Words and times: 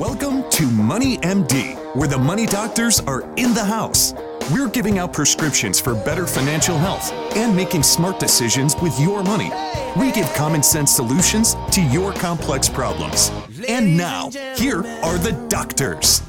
Welcome 0.00 0.48
to 0.52 0.64
Money 0.64 1.18
MD, 1.18 1.76
where 1.94 2.08
the 2.08 2.16
money 2.16 2.46
doctors 2.46 3.00
are 3.00 3.20
in 3.36 3.52
the 3.52 3.62
house. 3.62 4.14
We're 4.50 4.70
giving 4.70 4.98
out 4.98 5.12
prescriptions 5.12 5.78
for 5.78 5.94
better 5.94 6.26
financial 6.26 6.78
health 6.78 7.12
and 7.36 7.54
making 7.54 7.82
smart 7.82 8.18
decisions 8.18 8.74
with 8.76 8.98
your 8.98 9.22
money. 9.22 9.50
We 9.98 10.10
give 10.10 10.26
common 10.32 10.62
sense 10.62 10.90
solutions 10.90 11.54
to 11.72 11.82
your 11.82 12.14
complex 12.14 12.66
problems. 12.66 13.30
And 13.68 13.94
now, 13.94 14.30
here 14.56 14.78
are 14.78 15.18
the 15.18 15.32
doctors. 15.50 16.22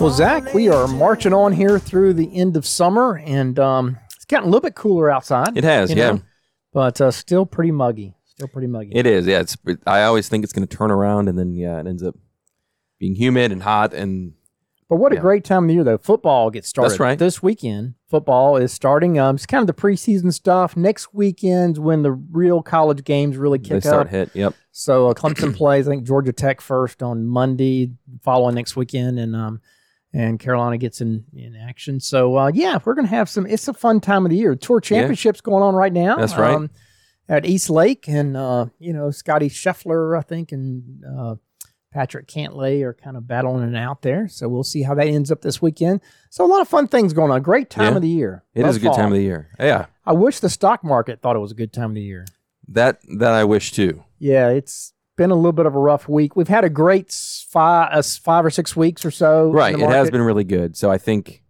Well, 0.00 0.10
Zach, 0.10 0.52
we 0.52 0.68
are 0.68 0.88
marching 0.88 1.32
on 1.32 1.52
here 1.52 1.78
through 1.78 2.14
the 2.14 2.34
end 2.34 2.56
of 2.56 2.66
summer, 2.66 3.18
and 3.18 3.56
um, 3.60 3.98
it's 4.16 4.24
gotten 4.24 4.48
a 4.48 4.50
little 4.50 4.68
bit 4.68 4.74
cooler 4.74 5.12
outside. 5.12 5.56
It 5.56 5.62
has, 5.62 5.94
yeah. 5.94 6.10
know, 6.10 6.22
but 6.72 7.00
uh, 7.00 7.12
still 7.12 7.46
pretty 7.46 7.70
muggy. 7.70 8.17
Still 8.38 8.48
pretty 8.48 8.68
muggy. 8.68 8.92
It 8.94 9.04
is, 9.04 9.26
yeah. 9.26 9.40
It's. 9.40 9.56
I 9.84 10.04
always 10.04 10.28
think 10.28 10.44
it's 10.44 10.52
going 10.52 10.66
to 10.66 10.76
turn 10.76 10.92
around, 10.92 11.28
and 11.28 11.36
then 11.36 11.56
yeah, 11.56 11.80
it 11.80 11.88
ends 11.88 12.04
up 12.04 12.14
being 13.00 13.16
humid 13.16 13.50
and 13.50 13.64
hot, 13.64 13.92
and 13.92 14.34
but 14.88 14.96
what 14.96 15.12
a 15.12 15.16
great 15.16 15.44
time 15.44 15.64
of 15.64 15.68
the 15.68 15.74
year, 15.74 15.84
though. 15.84 15.98
Football 15.98 16.50
gets 16.50 16.66
started. 16.66 16.90
That's 16.90 17.00
right. 17.00 17.18
This 17.18 17.42
weekend, 17.42 17.94
football 18.08 18.56
is 18.56 18.72
starting. 18.72 19.18
Um, 19.18 19.34
it's 19.34 19.44
kind 19.44 19.60
of 19.60 19.66
the 19.66 19.78
preseason 19.78 20.32
stuff. 20.32 20.76
Next 20.78 21.12
weekend's 21.12 21.78
when 21.78 22.02
the 22.02 22.12
real 22.12 22.62
college 22.62 23.04
games 23.04 23.36
really 23.36 23.58
kick 23.58 23.70
they 23.70 23.80
start 23.80 24.06
up. 24.06 24.12
hit. 24.12 24.30
Yep. 24.34 24.54
So 24.70 25.08
uh, 25.08 25.14
Clemson 25.14 25.54
plays, 25.56 25.86
I 25.86 25.90
think 25.90 26.04
Georgia 26.04 26.32
Tech 26.32 26.62
first 26.62 27.02
on 27.02 27.26
Monday, 27.26 27.92
following 28.22 28.54
next 28.54 28.76
weekend, 28.76 29.18
and 29.18 29.36
um, 29.36 29.60
and 30.14 30.38
Carolina 30.38 30.78
gets 30.78 31.02
in 31.02 31.24
in 31.34 31.54
action. 31.54 32.00
So 32.00 32.38
uh, 32.38 32.50
yeah, 32.54 32.78
we're 32.82 32.94
gonna 32.94 33.08
have 33.08 33.28
some. 33.28 33.46
It's 33.46 33.68
a 33.68 33.74
fun 33.74 34.00
time 34.00 34.24
of 34.24 34.30
the 34.30 34.38
year. 34.38 34.54
Tour 34.54 34.80
championships 34.80 35.42
going 35.42 35.62
on 35.62 35.74
right 35.74 35.92
now. 35.92 36.16
That's 36.16 36.36
right. 36.36 36.54
Um, 36.54 36.70
at 37.28 37.44
East 37.46 37.70
Lake, 37.70 38.08
and 38.08 38.36
uh, 38.36 38.66
you 38.78 38.92
know 38.92 39.10
Scottie 39.10 39.50
Scheffler, 39.50 40.18
I 40.18 40.22
think, 40.22 40.52
and 40.52 41.02
uh, 41.04 41.34
Patrick 41.92 42.26
Cantlay 42.26 42.82
are 42.82 42.94
kind 42.94 43.16
of 43.16 43.26
battling 43.26 43.74
it 43.74 43.76
out 43.78 44.02
there. 44.02 44.28
So 44.28 44.48
we'll 44.48 44.64
see 44.64 44.82
how 44.82 44.94
that 44.94 45.06
ends 45.06 45.30
up 45.30 45.40
this 45.42 45.60
weekend. 45.62 46.00
So 46.30 46.44
a 46.44 46.46
lot 46.46 46.60
of 46.60 46.68
fun 46.68 46.86
things 46.88 47.12
going 47.12 47.30
on. 47.30 47.42
Great 47.42 47.70
time 47.70 47.92
Yeah. 47.92 47.96
of 47.96 48.02
the 48.02 48.08
year. 48.08 48.44
It 48.54 48.66
is 48.66 48.76
a 48.76 48.80
good 48.80 48.92
time 48.94 49.06
of 49.06 49.12
the 49.14 49.22
year. 49.22 49.48
Yeah. 49.58 49.86
I 50.04 50.12
wish 50.12 50.40
the 50.40 50.50
stock 50.50 50.84
market 50.84 51.20
thought 51.20 51.36
it 51.36 51.40
was 51.40 51.52
a 51.52 51.54
good 51.56 51.72
time 51.72 51.90
of 51.90 51.94
the 51.94 52.02
year. 52.02 52.26
That 52.68 53.00
that 53.18 53.32
I 53.32 53.44
wish 53.44 53.72
too. 53.72 54.04
Yeah, 54.18 54.48
it's 54.50 54.92
been 55.16 55.30
a 55.30 55.34
little 55.34 55.52
bit 55.52 55.66
of 55.66 55.74
a 55.74 55.78
rough 55.78 56.08
week. 56.08 56.36
We've 56.36 56.48
had 56.48 56.64
a 56.64 56.68
great 56.70 57.10
five, 57.50 57.88
uh, 57.92 58.02
five 58.02 58.44
or 58.44 58.50
six 58.50 58.76
weeks 58.76 59.04
or 59.04 59.10
so. 59.10 59.50
Right. 59.50 59.74
It 59.74 59.80
has 59.80 60.10
been 60.10 60.22
really 60.22 60.44
good. 60.44 60.76
So 60.76 60.90
I 60.90 60.98
think 60.98 61.42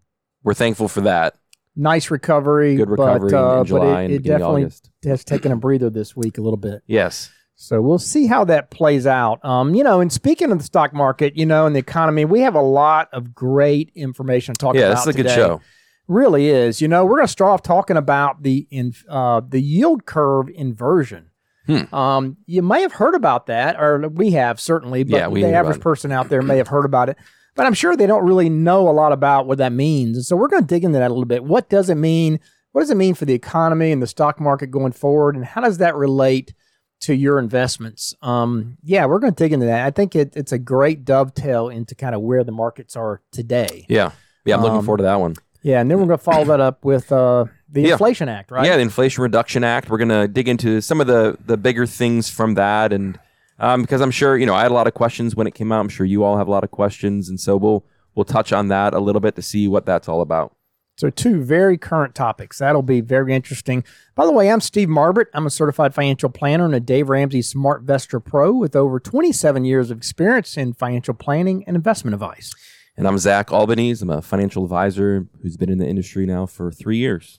we're 0.42 0.54
thankful 0.54 0.88
for 0.88 1.00
that. 1.02 1.34
Nice 1.78 2.10
recovery. 2.10 2.76
Good 2.76 2.90
recovery 2.90 3.30
but, 3.30 3.56
uh, 3.56 3.60
in 3.60 3.66
July 3.66 4.02
it, 4.02 4.10
it 4.10 4.22
definitely 4.24 4.62
August. 4.64 4.90
has 5.04 5.24
taken 5.24 5.52
a 5.52 5.56
breather 5.56 5.88
this 5.88 6.14
week 6.14 6.36
a 6.38 6.42
little 6.42 6.58
bit. 6.58 6.82
Yes. 6.86 7.30
So 7.60 7.80
we'll 7.80 7.98
see 7.98 8.26
how 8.26 8.44
that 8.44 8.70
plays 8.70 9.06
out. 9.06 9.44
Um, 9.44 9.74
you 9.74 9.82
know, 9.82 10.00
and 10.00 10.12
speaking 10.12 10.52
of 10.52 10.58
the 10.58 10.64
stock 10.64 10.92
market, 10.92 11.36
you 11.36 11.44
know, 11.46 11.66
and 11.66 11.74
the 11.74 11.80
economy, 11.80 12.24
we 12.24 12.40
have 12.40 12.54
a 12.54 12.60
lot 12.62 13.08
of 13.12 13.34
great 13.34 13.90
information 13.96 14.54
to 14.54 14.58
talk 14.58 14.74
Yeah, 14.76 14.82
about. 14.82 14.94
this 15.04 15.06
is 15.08 15.14
a 15.14 15.22
good 15.22 15.30
show. 15.30 15.60
Really 16.06 16.48
is. 16.48 16.80
You 16.80 16.88
know, 16.88 17.04
we're 17.04 17.16
going 17.16 17.26
to 17.26 17.32
start 17.32 17.50
off 17.52 17.62
talking 17.62 17.96
about 17.96 18.42
the 18.42 18.66
in 18.70 18.94
uh, 19.08 19.40
the 19.46 19.60
yield 19.60 20.06
curve 20.06 20.48
inversion. 20.54 21.30
Hmm. 21.66 21.94
Um, 21.94 22.36
you 22.46 22.62
may 22.62 22.80
have 22.80 22.92
heard 22.92 23.14
about 23.14 23.46
that, 23.46 23.78
or 23.78 24.08
we 24.08 24.30
have 24.30 24.58
certainly, 24.58 25.04
but 25.04 25.16
Yeah, 25.18 25.28
we 25.28 25.42
the 25.42 25.52
average 25.52 25.80
person 25.80 26.12
out 26.12 26.30
there 26.30 26.40
may 26.42 26.56
have 26.56 26.68
heard 26.68 26.86
about 26.86 27.08
it. 27.10 27.18
But 27.58 27.66
I'm 27.66 27.74
sure 27.74 27.94
they 27.96 28.06
don't 28.06 28.24
really 28.24 28.48
know 28.48 28.88
a 28.88 28.92
lot 28.92 29.12
about 29.12 29.46
what 29.46 29.58
that 29.58 29.72
means. 29.72 30.16
And 30.16 30.24
so 30.24 30.34
we're 30.36 30.48
going 30.48 30.62
to 30.62 30.66
dig 30.66 30.84
into 30.84 30.98
that 30.98 31.08
a 31.10 31.12
little 31.12 31.24
bit. 31.26 31.42
What 31.44 31.68
does 31.68 31.90
it 31.90 31.96
mean? 31.96 32.38
What 32.72 32.82
does 32.82 32.90
it 32.90 32.96
mean 32.96 33.14
for 33.14 33.24
the 33.24 33.34
economy 33.34 33.90
and 33.92 34.00
the 34.00 34.06
stock 34.06 34.40
market 34.40 34.68
going 34.70 34.92
forward? 34.92 35.34
And 35.34 35.44
how 35.44 35.60
does 35.60 35.78
that 35.78 35.96
relate 35.96 36.54
to 37.00 37.14
your 37.14 37.38
investments? 37.40 38.14
Um, 38.22 38.78
yeah, 38.82 39.06
we're 39.06 39.18
going 39.18 39.34
to 39.34 39.44
dig 39.44 39.52
into 39.52 39.66
that. 39.66 39.84
I 39.84 39.90
think 39.90 40.14
it, 40.14 40.34
it's 40.36 40.52
a 40.52 40.58
great 40.58 41.04
dovetail 41.04 41.68
into 41.68 41.94
kind 41.96 42.14
of 42.14 42.20
where 42.22 42.44
the 42.44 42.52
markets 42.52 42.94
are 42.94 43.20
today. 43.32 43.84
Yeah. 43.88 44.12
Yeah. 44.44 44.54
I'm 44.54 44.62
looking 44.62 44.78
Um, 44.78 44.84
forward 44.84 44.98
to 44.98 45.02
that 45.04 45.18
one. 45.20 45.34
Yeah, 45.62 45.80
and 45.80 45.90
then 45.90 45.98
we're 45.98 46.06
going 46.06 46.18
to 46.18 46.24
follow 46.24 46.44
that 46.44 46.60
up 46.60 46.84
with 46.84 47.10
uh, 47.10 47.46
the 47.68 47.82
Yeah. 47.82 47.92
Inflation 47.94 48.28
Act, 48.28 48.52
right? 48.52 48.64
Yeah, 48.64 48.76
the 48.76 48.82
Inflation 48.82 49.22
Reduction 49.24 49.64
Act. 49.64 49.90
We're 49.90 49.98
going 49.98 50.08
to 50.10 50.28
dig 50.28 50.48
into 50.48 50.80
some 50.80 51.00
of 51.00 51.08
the 51.08 51.36
the 51.44 51.56
bigger 51.56 51.84
things 51.84 52.30
from 52.30 52.54
that, 52.54 52.92
and 52.92 53.18
um, 53.58 53.82
because 53.82 54.00
I'm 54.00 54.10
sure 54.10 54.36
you 54.36 54.46
know 54.46 54.54
I 54.54 54.62
had 54.62 54.70
a 54.70 54.74
lot 54.74 54.86
of 54.86 54.94
questions 54.94 55.34
when 55.34 55.46
it 55.46 55.54
came 55.54 55.72
out. 55.72 55.80
I'm 55.80 55.88
sure 55.88 56.06
you 56.06 56.24
all 56.24 56.36
have 56.38 56.48
a 56.48 56.50
lot 56.50 56.64
of 56.64 56.70
questions, 56.70 57.28
and 57.28 57.38
so 57.40 57.56
we'll 57.56 57.84
we'll 58.14 58.24
touch 58.24 58.52
on 58.52 58.68
that 58.68 58.94
a 58.94 59.00
little 59.00 59.20
bit 59.20 59.36
to 59.36 59.42
see 59.42 59.68
what 59.68 59.86
that's 59.86 60.08
all 60.08 60.20
about. 60.20 60.54
So, 60.98 61.10
two 61.10 61.44
very 61.44 61.78
current 61.78 62.16
topics. 62.16 62.58
That'll 62.58 62.82
be 62.82 63.00
very 63.00 63.32
interesting. 63.32 63.84
By 64.16 64.26
the 64.26 64.32
way, 64.32 64.50
I'm 64.50 64.60
Steve 64.60 64.88
Marbert. 64.88 65.26
I'm 65.32 65.46
a 65.46 65.50
certified 65.50 65.94
financial 65.94 66.28
planner 66.28 66.64
and 66.64 66.74
a 66.74 66.80
Dave 66.80 67.08
Ramsey 67.08 67.40
SmartVestor 67.40 68.24
Pro 68.24 68.52
with 68.52 68.74
over 68.74 68.98
27 68.98 69.64
years 69.64 69.92
of 69.92 69.98
experience 69.98 70.56
in 70.56 70.72
financial 70.72 71.14
planning 71.14 71.62
and 71.68 71.76
investment 71.76 72.14
advice. 72.14 72.52
And 72.96 73.06
I'm 73.06 73.16
Zach 73.16 73.52
Albanese. 73.52 74.02
I'm 74.02 74.10
a 74.10 74.20
financial 74.20 74.64
advisor 74.64 75.28
who's 75.40 75.56
been 75.56 75.70
in 75.70 75.78
the 75.78 75.86
industry 75.86 76.26
now 76.26 76.46
for 76.46 76.72
three 76.72 76.96
years. 76.96 77.38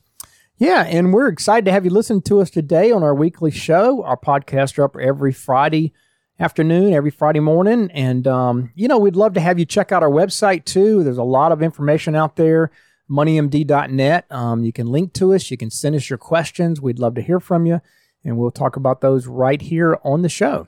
Yeah, 0.58 0.84
and 0.84 1.14
we're 1.14 1.28
excited 1.28 1.66
to 1.66 1.74
have 1.74 1.84
you 1.84 1.92
listen 1.92 2.22
to 2.22 2.40
us 2.40 2.50
today 2.50 2.94
on 2.94 3.04
our 3.04 3.14
weekly 3.14 3.52
show. 3.52 4.04
Our 4.04 4.18
podcasts 4.18 4.78
are 4.78 4.86
up 4.86 4.96
every 4.96 5.34
Friday 5.34 5.92
afternoon, 6.40 6.94
every 6.94 7.12
Friday 7.12 7.40
morning. 7.40 7.90
And, 7.94 8.26
um, 8.28 8.72
you 8.76 8.88
know, 8.88 8.98
we'd 8.98 9.16
love 9.16 9.34
to 9.34 9.42
have 9.42 9.60
you 9.60 9.66
check 9.66 9.92
out 9.92 10.04
our 10.04 10.10
website 10.10 10.66
too. 10.66 11.04
There's 11.04 11.18
a 11.18 11.24
lot 11.24 11.52
of 11.52 11.62
information 11.62 12.16
out 12.16 12.38
there, 12.38 12.72
moneymd.net. 13.10 14.26
Um, 14.32 14.64
you 14.64 14.72
can 14.72 14.88
link 14.88 15.14
to 15.14 15.34
us, 15.34 15.52
you 15.52 15.58
can 15.58 15.70
send 15.70 15.96
us 15.96 16.10
your 16.10 16.18
questions. 16.18 16.82
We'd 16.82 17.00
love 17.00 17.16
to 17.16 17.22
hear 17.22 17.40
from 17.40 17.66
you, 17.66 17.82
and 18.24 18.38
we'll 18.38 18.52
talk 18.52 18.76
about 18.76 19.02
those 19.02 19.28
right 19.28 19.62
here 19.62 20.00
on 20.04 20.22
the 20.22 20.30
show. 20.30 20.68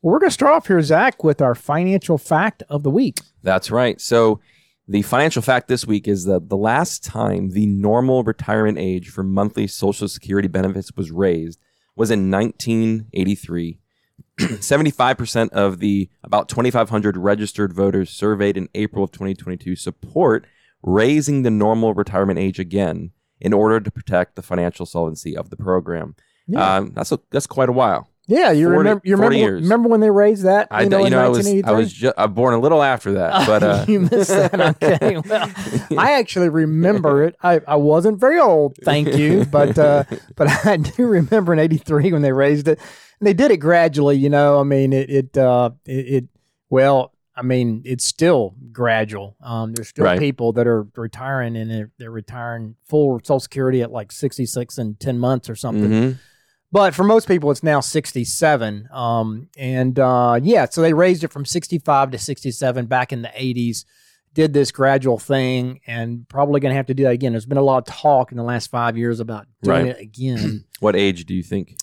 Well, 0.00 0.12
we're 0.12 0.20
going 0.20 0.30
to 0.30 0.34
start 0.34 0.52
off 0.52 0.68
here, 0.68 0.80
Zach, 0.82 1.24
with 1.24 1.40
our 1.40 1.54
financial 1.54 2.18
fact 2.18 2.62
of 2.68 2.82
the 2.82 2.90
week. 2.90 3.18
That's 3.42 3.70
right. 3.70 4.00
So 4.00 4.40
the 4.86 5.02
financial 5.02 5.42
fact 5.42 5.68
this 5.68 5.86
week 5.86 6.06
is 6.06 6.24
that 6.26 6.48
the 6.48 6.56
last 6.56 7.02
time 7.02 7.50
the 7.50 7.66
normal 7.66 8.22
retirement 8.22 8.78
age 8.78 9.08
for 9.08 9.22
monthly 9.22 9.66
Social 9.66 10.06
Security 10.06 10.48
benefits 10.48 10.92
was 10.96 11.10
raised 11.10 11.58
was 11.96 12.10
in 12.10 12.30
1983. 12.30 13.80
75% 14.60 15.50
of 15.50 15.80
the 15.80 16.08
about 16.22 16.48
2,500 16.48 17.16
registered 17.16 17.72
voters 17.72 18.10
surveyed 18.10 18.56
in 18.56 18.68
April 18.74 19.04
of 19.04 19.10
2022 19.10 19.74
support 19.76 20.46
raising 20.82 21.42
the 21.42 21.50
normal 21.50 21.94
retirement 21.94 22.38
age 22.38 22.58
again 22.58 23.10
in 23.40 23.52
order 23.52 23.80
to 23.80 23.90
protect 23.90 24.36
the 24.36 24.42
financial 24.42 24.86
solvency 24.86 25.36
of 25.36 25.50
the 25.50 25.56
program. 25.56 26.14
Yeah. 26.46 26.76
Um, 26.76 26.92
that's 26.94 27.12
a, 27.12 27.20
that's 27.30 27.46
quite 27.46 27.68
a 27.68 27.72
while. 27.72 28.08
Yeah, 28.30 28.50
you 28.52 28.66
40 28.66 28.78
remember? 28.78 29.00
You 29.04 29.16
remember? 29.16 29.54
Remember 29.54 29.88
when 29.88 30.00
they 30.00 30.10
raised 30.10 30.44
that? 30.44 30.68
I, 30.70 30.82
you 30.82 30.90
know, 30.90 31.02
you 31.02 31.08
know, 31.10 31.24
I 31.24 31.28
was 31.28 31.46
I 31.64 31.72
was 31.72 31.90
ju- 31.92 32.12
I'm 32.16 32.34
born 32.34 32.52
a 32.52 32.58
little 32.58 32.82
after 32.82 33.12
that, 33.14 33.46
but 33.46 33.62
uh, 33.62 33.84
you 33.88 34.00
missed 34.00 34.28
that. 34.28 34.76
Okay. 34.82 35.16
Well, 35.16 35.50
I 35.98 36.12
actually 36.18 36.50
remember 36.50 37.24
it. 37.24 37.36
I, 37.42 37.60
I 37.66 37.76
wasn't 37.76 38.20
very 38.20 38.38
old, 38.38 38.76
thank 38.84 39.16
you, 39.16 39.46
but 39.46 39.78
uh, 39.78 40.04
but 40.36 40.48
I 40.66 40.76
do 40.76 41.06
remember 41.06 41.54
in 41.54 41.58
'83 41.58 42.12
when 42.12 42.20
they 42.22 42.32
raised 42.32 42.68
it. 42.68 42.78
And 43.18 43.26
they 43.26 43.32
did 43.32 43.50
it 43.50 43.56
gradually, 43.56 44.16
you 44.16 44.28
know. 44.28 44.60
I 44.60 44.62
mean, 44.62 44.92
it 44.92 45.08
it 45.10 45.38
uh, 45.38 45.70
it, 45.86 45.92
it 46.14 46.24
well, 46.68 47.14
I 47.34 47.40
mean, 47.42 47.80
it's 47.86 48.04
still 48.04 48.54
gradual. 48.72 49.36
Um, 49.42 49.72
there's 49.72 49.88
still 49.88 50.04
Right. 50.04 50.18
people 50.18 50.52
that 50.52 50.66
are 50.66 50.86
retiring 50.96 51.56
and 51.56 51.70
they're, 51.70 51.90
they're 51.98 52.10
retiring 52.10 52.74
full 52.84 53.18
Social 53.20 53.40
Security 53.40 53.80
at 53.80 53.90
like 53.90 54.12
66 54.12 54.76
and 54.76 55.00
10 55.00 55.18
months 55.18 55.48
or 55.48 55.54
something. 55.56 55.88
mhm. 55.90 56.18
But 56.70 56.94
for 56.94 57.02
most 57.04 57.26
people, 57.28 57.50
it's 57.50 57.62
now 57.62 57.80
67. 57.80 58.88
Um, 58.92 59.48
and 59.56 59.98
uh, 59.98 60.38
yeah, 60.42 60.66
so 60.70 60.82
they 60.82 60.92
raised 60.92 61.24
it 61.24 61.32
from 61.32 61.44
65 61.44 62.10
to 62.10 62.18
67 62.18 62.86
back 62.86 63.12
in 63.12 63.22
the 63.22 63.28
80s, 63.28 63.84
did 64.34 64.52
this 64.52 64.70
gradual 64.70 65.18
thing, 65.18 65.80
and 65.86 66.28
probably 66.28 66.60
going 66.60 66.72
to 66.72 66.76
have 66.76 66.86
to 66.86 66.94
do 66.94 67.04
that 67.04 67.12
again. 67.12 67.32
There's 67.32 67.46
been 67.46 67.56
a 67.56 67.62
lot 67.62 67.78
of 67.88 67.94
talk 67.94 68.32
in 68.32 68.36
the 68.36 68.44
last 68.44 68.70
five 68.70 68.98
years 68.98 69.18
about 69.20 69.46
doing 69.62 69.86
Right. 69.86 69.96
it 69.96 70.00
again. 70.00 70.64
what 70.80 70.94
age 70.94 71.24
do 71.24 71.34
you 71.34 71.42
think? 71.42 71.76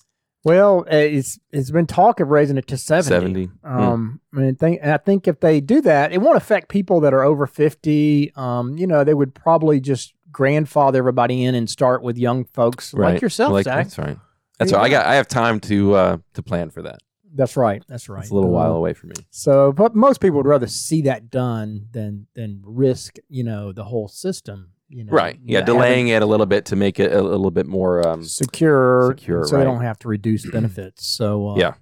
well, 0.43 0.81
uh, 0.81 0.95
it's 0.95 1.39
it's 1.51 1.71
been 1.71 1.87
talk 1.87 2.19
of 2.19 2.27
raising 2.29 2.55
it 2.55 2.67
to 2.67 2.77
70. 2.77 3.09
70. 3.09 3.45
Hmm. 3.63 3.79
Um, 3.79 4.21
I 4.31 4.37
mean, 4.39 4.55
think, 4.55 4.79
and 4.83 4.91
I 4.91 4.97
think 4.97 5.27
if 5.27 5.39
they 5.39 5.59
do 5.59 5.81
that, 5.81 6.13
it 6.13 6.21
won't 6.21 6.37
affect 6.37 6.69
people 6.69 6.99
that 6.99 7.15
are 7.15 7.23
over 7.23 7.47
50. 7.47 8.31
Um, 8.35 8.77
you 8.77 8.85
know, 8.85 9.03
they 9.03 9.15
would 9.15 9.33
probably 9.33 9.79
just 9.79 10.13
grandfather 10.31 10.99
everybody 10.99 11.43
in 11.43 11.55
and 11.55 11.67
start 11.67 12.03
with 12.03 12.19
young 12.19 12.45
folks 12.45 12.93
like 12.93 13.21
yourself, 13.21 13.53
Like- 13.53 13.63
Zach. 13.63 13.85
That's 13.85 13.97
right. 13.97 14.19
That's 14.59 14.71
Yeah. 14.71 14.77
right. 14.77 14.85
I 14.85 14.89
got. 14.89 15.05
I 15.05 15.15
have 15.15 15.27
time 15.27 15.59
to 15.61 15.93
uh, 15.95 16.17
to 16.33 16.43
plan 16.43 16.69
for 16.69 16.81
that. 16.83 16.99
That's 17.33 17.57
right. 17.57 17.83
That's 17.89 18.07
right. 18.07 18.21
It's 18.21 18.31
a 18.31 18.33
little 18.35 18.49
Uh, 18.51 18.53
while 18.53 18.73
away 18.75 18.93
for 18.93 19.07
me. 19.07 19.15
So, 19.29 19.73
but 19.73 19.93
most 19.93 20.21
people 20.21 20.37
would 20.37 20.45
rather 20.47 20.67
see 20.67 21.01
that 21.03 21.29
done 21.29 21.87
than 21.91 22.27
than 22.35 22.61
risk, 22.63 23.17
you 23.27 23.43
know, 23.43 23.71
the 23.73 23.83
whole 23.83 24.07
system. 24.07 24.71
You 24.87 25.03
know, 25.03 25.11
Right. 25.11 25.37
Yeah. 25.43 25.59
having 25.59 25.73
Delaying 25.75 26.07
it 26.09 26.21
a 26.21 26.25
little 26.27 26.45
bit 26.45 26.65
to 26.65 26.75
make 26.75 26.99
it 26.99 27.11
a 27.11 27.21
little 27.21 27.49
bit 27.51 27.65
more. 27.65 28.07
Um, 28.07 28.23
secure, 28.23 29.07
Secure, 29.17 29.45
so 29.45 29.57
they 29.57 29.63
don't 29.63 29.81
have 29.81 29.97
to 29.99 30.07
reduce 30.07 30.49
benefits. 30.49 31.05
So, 31.07 31.49
uh, 31.49 31.55
yeah. 31.57 31.73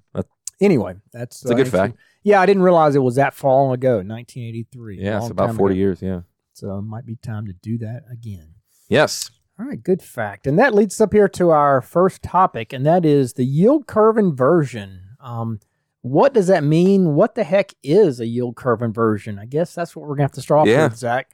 Anyway, 0.62 0.96
that's 1.12 1.44
a 1.46 1.50
uh, 1.50 1.52
good 1.52 1.68
interesting. 1.68 1.92
fact. 1.92 1.98
Yeah, 2.24 2.40
I 2.40 2.46
didn't 2.46 2.64
realize 2.64 2.96
it 2.96 3.00
was 3.00 3.16
that 3.16 3.34
far 3.34 3.52
long 3.52 3.74
ago, 3.74 3.96
1983. 4.02 5.00
Yeah. 5.02 5.18
It's 5.18 5.30
about 5.30 5.54
forty 5.56 5.76
ago. 5.76 5.80
years. 5.80 6.02
Yeah. 6.02 6.22
So, 6.54 6.78
it 6.80 6.84
might 6.84 7.06
be 7.06 7.18
time 7.18 7.46
to 7.48 7.54
do 7.54 7.78
that 7.80 8.04
again. 8.10 8.54
Yes. 8.88 9.30
All 9.60 9.66
right, 9.68 9.82
good 9.82 10.02
fact. 10.02 10.48
And 10.48 10.58
that 10.58 10.74
leads 10.74 10.96
us 10.96 11.02
up 11.02 11.14
here 11.14 11.28
to 11.30 11.52
our 11.52 11.82
first 11.82 12.24
topic, 12.24 12.74
and 12.74 12.86
that 12.86 13.06
is 13.06 13.34
the 13.34 13.46
yield 13.46 13.86
curve 13.88 14.18
inversion. 14.18 15.02
Um, 15.20 15.60
what 16.02 16.34
does 16.34 16.48
that 16.48 16.64
mean? 16.64 17.14
What 17.16 17.36
the 17.36 17.44
heck 17.44 17.74
is 17.84 18.20
a 18.20 18.26
yield 18.26 18.56
curve 18.56 18.82
inversion? 18.82 19.38
I 19.40 19.46
guess 19.46 19.74
that's 19.76 19.96
what 19.96 20.04
we're 20.08 20.16
gonna 20.16 20.24
have 20.24 20.32
to 20.34 20.42
start 20.42 20.62
off 20.62 20.68
Yeah. 20.68 20.88
with, 20.88 20.98
Zach. 20.98 21.30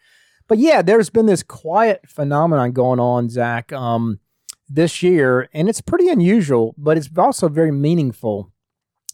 But 0.47 0.57
yeah, 0.57 0.81
there's 0.81 1.09
been 1.09 1.27
this 1.27 1.43
quiet 1.43 2.01
phenomenon 2.07 2.71
going 2.71 2.99
on, 2.99 3.29
Zach, 3.29 3.71
um, 3.71 4.19
this 4.67 5.01
year, 5.01 5.47
and 5.53 5.69
it's 5.69 5.81
pretty 5.81 6.09
unusual, 6.09 6.75
but 6.77 6.97
it's 6.97 7.09
also 7.17 7.47
very 7.47 7.71
meaningful. 7.71 8.51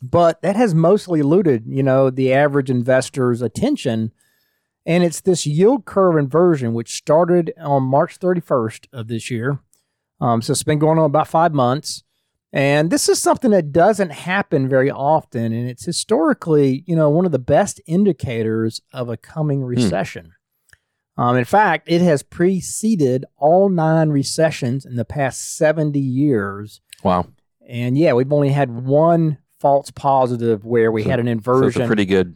But 0.01 0.41
that 0.41 0.55
has 0.55 0.73
mostly 0.75 1.19
eluded, 1.21 1.63
you 1.67 1.83
know, 1.83 2.09
the 2.09 2.33
average 2.33 2.69
investor's 2.69 3.41
attention. 3.41 4.11
And 4.85 5.03
it's 5.03 5.21
this 5.21 5.45
yield 5.47 5.85
curve 5.85 6.15
inversion, 6.17 6.73
which 6.73 6.93
started 6.93 7.53
on 7.59 7.83
March 7.83 8.19
31st 8.19 8.87
of 8.93 9.07
this 9.07 9.31
year. 9.31 9.59
Um, 10.21 10.41
so 10.41 10.51
it's 10.51 10.63
been 10.63 10.79
going 10.79 10.99
on 10.99 11.05
about 11.05 11.27
five 11.27 11.53
months. 11.53 12.03
And 12.53 12.89
this 12.89 13.09
is 13.09 13.21
something 13.21 13.51
that 13.51 13.71
doesn't 13.73 14.11
happen 14.11 14.69
very 14.69 14.89
often. 14.89 15.51
And 15.51 15.67
it's 15.69 15.85
historically, 15.85 16.83
you 16.87 16.95
know, 16.95 17.09
one 17.09 17.25
of 17.25 17.31
the 17.33 17.39
best 17.39 17.81
indicators 17.85 18.81
of 18.93 19.09
a 19.09 19.17
coming 19.17 19.63
recession. 19.63 20.31
Um, 21.17 21.35
in 21.35 21.45
fact, 21.45 21.87
it 21.89 22.01
has 22.01 22.23
preceded 22.23 23.25
all 23.37 23.69
nine 23.69 24.09
recessions 24.09 24.85
in 24.85 24.95
the 24.95 25.05
past 25.05 25.55
70 25.57 25.99
years. 25.99 26.81
Wow. 27.03 27.27
And 27.67 27.97
yeah, 27.97 28.13
we've 28.13 28.31
only 28.31 28.49
had 28.49 28.69
one 28.85 29.39
false 29.59 29.91
positive 29.91 30.63
where 30.63 30.91
we 30.91 31.03
So- 31.03 31.09
had 31.09 31.19
an 31.19 31.25
So 31.25 31.31
inversion 31.31 31.81
a 31.81 31.87
pretty 31.87 32.05
good. 32.05 32.35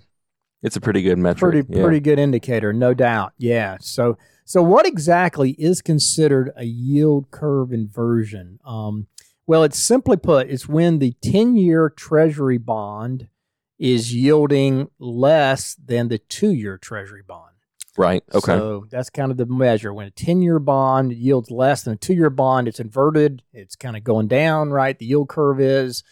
It's 0.62 0.76
a 0.76 0.82
pretty 0.82 1.02
good 1.02 1.18
metric. 1.18 1.52
pretty 1.52 1.74
yeah. 1.74 1.84
pretty 1.84 2.00
good 2.00 2.20
indicator, 2.20 2.74
no 2.74 2.94
doubt. 2.94 3.34
Yeah. 3.38 3.78
So 3.80 4.18
so 4.46 4.62
what 4.62 4.86
exactly 4.86 5.52
is 5.52 5.82
considered 5.82 6.52
a 6.56 6.66
yield 6.66 7.32
curve 7.32 7.72
inversion? 7.72 8.60
Um, 8.66 9.08
well, 9.48 9.64
it's 9.64 9.80
simply 9.80 10.18
put, 10.18 10.50
it's 10.50 10.68
when 10.68 11.00
the 11.00 11.16
ten-year 11.22 11.90
Treasury 11.90 12.58
bond 12.58 13.30
is 13.78 14.14
yielding 14.14 14.90
less 15.00 15.76
than 15.76 16.10
the 16.10 16.18
two-year 16.18 16.78
Treasury 16.78 17.24
bond. 17.26 17.50
Right. 17.98 18.24
Okay. 18.34 18.54
So 18.54 18.86
that's 18.90 19.10
kind 19.10 19.30
of 19.30 19.38
the 19.38 19.46
measure. 19.46 19.94
When 19.94 20.08
a 20.08 20.12
10 20.12 20.42
year 20.42 20.60
bond 20.60 21.12
yields 21.12 21.52
less 21.52 21.84
than 21.84 21.94
a 21.94 21.98
two 21.98 22.14
year 22.14 22.30
bond, 22.30 22.70
it's 22.70 22.80
inverted. 22.80 23.44
It's 23.52 23.76
kind 23.76 23.98
of 23.98 24.06
going 24.06 24.28
down, 24.28 24.70
right? 24.70 24.98
The 24.98 25.06
yield 25.06 25.28
curve 25.28 25.60
is. 25.60 26.04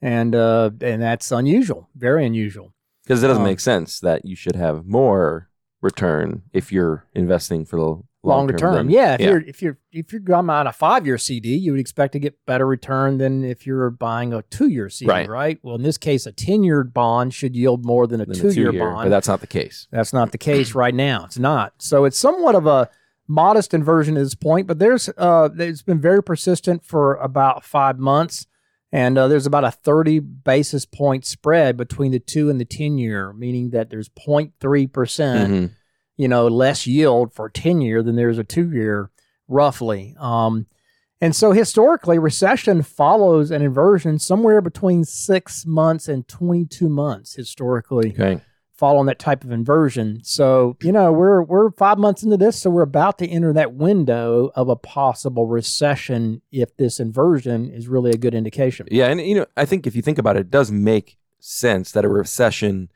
And 0.00 0.34
uh, 0.34 0.70
and 0.82 1.00
that's 1.00 1.32
unusual, 1.32 1.88
very 1.94 2.26
unusual. 2.26 2.73
Because 3.04 3.22
it 3.22 3.26
doesn't 3.28 3.42
Um, 3.42 3.48
make 3.48 3.60
sense 3.60 4.00
that 4.00 4.24
you 4.24 4.34
should 4.36 4.56
have 4.56 4.86
more 4.86 5.48
return 5.82 6.42
if 6.52 6.72
you're 6.72 7.04
investing 7.14 7.64
for 7.66 7.76
the 7.76 8.02
longer 8.26 8.54
term. 8.56 8.74
than- 8.74 8.90
yeah, 8.90 9.14
if 9.14 9.20
you're 9.20 9.40
if 9.42 9.60
you're 9.60 9.78
if 9.92 10.10
you're 10.12 10.20
going 10.22 10.48
on 10.48 10.66
a 10.66 10.72
five 10.72 11.04
year 11.06 11.18
CD, 11.18 11.54
you 11.56 11.72
would 11.72 11.80
expect 11.80 12.14
to 12.14 12.18
get 12.18 12.34
better 12.46 12.66
return 12.66 13.18
than 13.18 13.44
if 13.44 13.66
you're 13.66 13.90
buying 13.90 14.32
a 14.32 14.40
two 14.50 14.68
year 14.68 14.88
CD, 14.88 15.10
Right. 15.10 15.28
right. 15.28 15.58
Well, 15.62 15.74
in 15.74 15.82
this 15.82 15.98
case, 15.98 16.24
a 16.24 16.32
ten 16.32 16.64
year 16.64 16.82
bond 16.84 17.34
should 17.34 17.54
yield 17.54 17.84
more 17.84 18.06
than 18.06 18.22
a 18.22 18.24
than 18.26 18.34
two 18.34 18.52
year 18.58 18.72
bond. 18.72 19.04
But 19.06 19.10
that's 19.10 19.28
not 19.28 19.40
the 19.42 19.46
case. 19.46 19.86
That's 19.90 20.14
not 20.14 20.32
the 20.32 20.38
case 20.38 20.74
right 20.74 20.94
now. 20.94 21.24
It's 21.26 21.38
not. 21.38 21.74
So 21.78 22.06
it's 22.06 22.18
somewhat 22.18 22.54
of 22.54 22.66
a 22.66 22.88
modest 23.28 23.74
inversion 23.74 24.16
at 24.16 24.20
this 24.22 24.34
point, 24.34 24.66
but 24.66 24.78
there's 24.78 25.10
uh, 25.18 25.50
it's 25.58 25.82
been 25.82 26.00
very 26.00 26.22
persistent 26.22 26.82
for 26.84 27.16
about 27.16 27.62
five 27.64 27.98
months, 27.98 28.46
and 28.94 29.18
uh, 29.18 29.26
there's 29.28 29.46
about 29.46 29.64
a 29.64 29.70
30 29.72 30.20
basis 30.20 30.86
point 30.86 31.24
spread 31.26 31.76
between 31.76 32.12
the 32.12 32.18
two 32.20 32.48
and 32.48 32.60
the 32.60 32.64
10 32.64 32.96
year, 32.98 33.32
meaning 33.32 33.70
that 33.70 33.90
there's 33.90 34.08
0.3 34.08 34.86
percent, 34.92 35.50
Mhm. 35.52 35.70
you 36.16 36.28
know, 36.28 36.46
less 36.46 36.86
yield 36.86 37.32
for 37.32 37.48
10 37.48 37.80
year 37.80 38.02
than 38.02 38.16
there's 38.16 38.38
a 38.38 38.44
two 38.44 38.70
year, 38.70 39.10
roughly. 39.48 40.14
Um, 40.18 40.66
and 41.20 41.34
so 41.34 41.52
historically, 41.52 42.18
recession 42.18 42.82
follows 42.82 43.50
an 43.50 43.62
inversion 43.62 44.18
somewhere 44.18 44.60
between 44.60 45.04
six 45.04 45.64
months 45.66 46.06
and 46.08 46.26
22 46.28 46.88
months 46.88 47.34
historically 47.34 48.10
Okay. 48.10 48.40
Following 48.84 49.06
that 49.06 49.18
type 49.18 49.44
of 49.44 49.50
inversion. 49.50 50.20
So, 50.24 50.76
you 50.82 50.92
know, 50.92 51.10
we're 51.10 51.42
we're 51.42 51.70
5 51.70 51.96
months 51.96 52.22
into 52.22 52.36
this, 52.36 52.60
so 52.60 52.68
we're 52.68 52.82
about 52.82 53.16
to 53.20 53.26
enter 53.26 53.50
that 53.54 53.72
window 53.72 54.50
of 54.54 54.68
a 54.68 54.76
possible 54.76 55.46
recession 55.46 56.42
if 56.52 56.76
this 56.76 57.00
inversion 57.00 57.70
is 57.70 57.88
really 57.88 58.10
a 58.10 58.18
good 58.18 58.34
indication. 58.34 58.86
Yeah, 58.90 59.06
and 59.06 59.22
you 59.22 59.36
know, 59.36 59.46
I 59.56 59.64
think 59.64 59.86
if 59.86 59.96
you 59.96 60.02
think 60.02 60.18
about 60.18 60.36
it, 60.36 60.40
it 60.40 60.50
does 60.50 60.70
make 60.70 61.16
sense 61.40 61.92
that 61.92 62.04
a 62.04 62.10
recession 62.10 62.90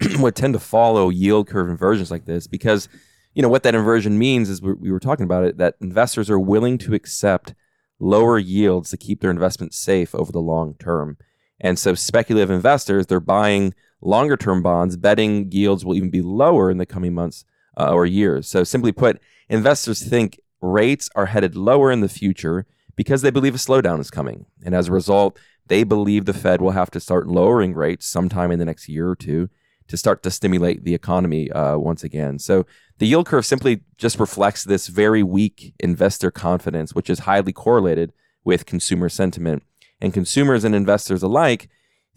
would 0.18 0.34
tend 0.34 0.54
to 0.54 0.58
follow 0.58 1.08
yield 1.08 1.46
curve 1.46 1.70
inversions 1.70 2.10
like 2.10 2.24
this 2.24 2.48
because 2.48 2.88
you 3.32 3.40
know 3.40 3.48
what 3.48 3.62
that 3.62 3.76
inversion 3.76 4.18
means 4.18 4.50
is 4.50 4.60
we 4.60 4.90
were 4.90 4.98
talking 4.98 5.22
about 5.22 5.44
it 5.44 5.58
that 5.58 5.76
investors 5.80 6.28
are 6.28 6.40
willing 6.40 6.78
to 6.78 6.94
accept 6.94 7.54
lower 8.00 8.40
yields 8.40 8.90
to 8.90 8.96
keep 8.96 9.20
their 9.20 9.30
investments 9.30 9.78
safe 9.78 10.16
over 10.16 10.32
the 10.32 10.40
long 10.40 10.74
term. 10.80 11.16
And 11.60 11.78
so 11.78 11.94
speculative 11.94 12.50
investors, 12.50 13.06
they're 13.06 13.20
buying 13.20 13.74
longer 14.00 14.36
term 14.36 14.62
bonds, 14.62 14.96
betting 14.96 15.50
yields 15.52 15.84
will 15.84 15.94
even 15.94 16.10
be 16.10 16.22
lower 16.22 16.70
in 16.70 16.78
the 16.78 16.86
coming 16.86 17.14
months 17.14 17.44
uh, 17.76 17.92
or 17.92 18.06
years. 18.06 18.48
So 18.48 18.64
simply 18.64 18.92
put, 18.92 19.20
investors 19.48 20.02
think 20.02 20.40
rates 20.60 21.08
are 21.14 21.26
headed 21.26 21.56
lower 21.56 21.90
in 21.90 22.00
the 22.00 22.08
future 22.08 22.66
because 22.96 23.22
they 23.22 23.30
believe 23.30 23.54
a 23.54 23.58
slowdown 23.58 24.00
is 24.00 24.10
coming. 24.10 24.46
And 24.64 24.74
as 24.74 24.88
a 24.88 24.92
result, 24.92 25.38
they 25.68 25.84
believe 25.84 26.24
the 26.24 26.32
Fed 26.32 26.60
will 26.60 26.72
have 26.72 26.90
to 26.90 27.00
start 27.00 27.28
lowering 27.28 27.74
rates 27.74 28.06
sometime 28.06 28.50
in 28.50 28.58
the 28.58 28.64
next 28.64 28.88
year 28.88 29.08
or 29.08 29.16
two 29.16 29.48
to 29.86 29.96
start 29.96 30.22
to 30.22 30.30
stimulate 30.30 30.84
the 30.84 30.94
economy 30.94 31.50
uh, 31.52 31.78
once 31.78 32.04
again. 32.04 32.38
So 32.38 32.66
the 32.98 33.06
yield 33.06 33.26
curve 33.26 33.46
simply 33.46 33.80
just 33.96 34.18
reflects 34.18 34.64
this 34.64 34.88
very 34.88 35.22
weak 35.22 35.74
investor 35.78 36.30
confidence, 36.30 36.94
which 36.94 37.08
is 37.08 37.20
highly 37.20 37.52
correlated 37.52 38.12
with 38.44 38.66
consumer 38.66 39.08
sentiment. 39.08 39.62
And 40.00 40.12
consumers 40.12 40.64
and 40.64 40.74
investors 40.74 41.22
alike 41.22 41.68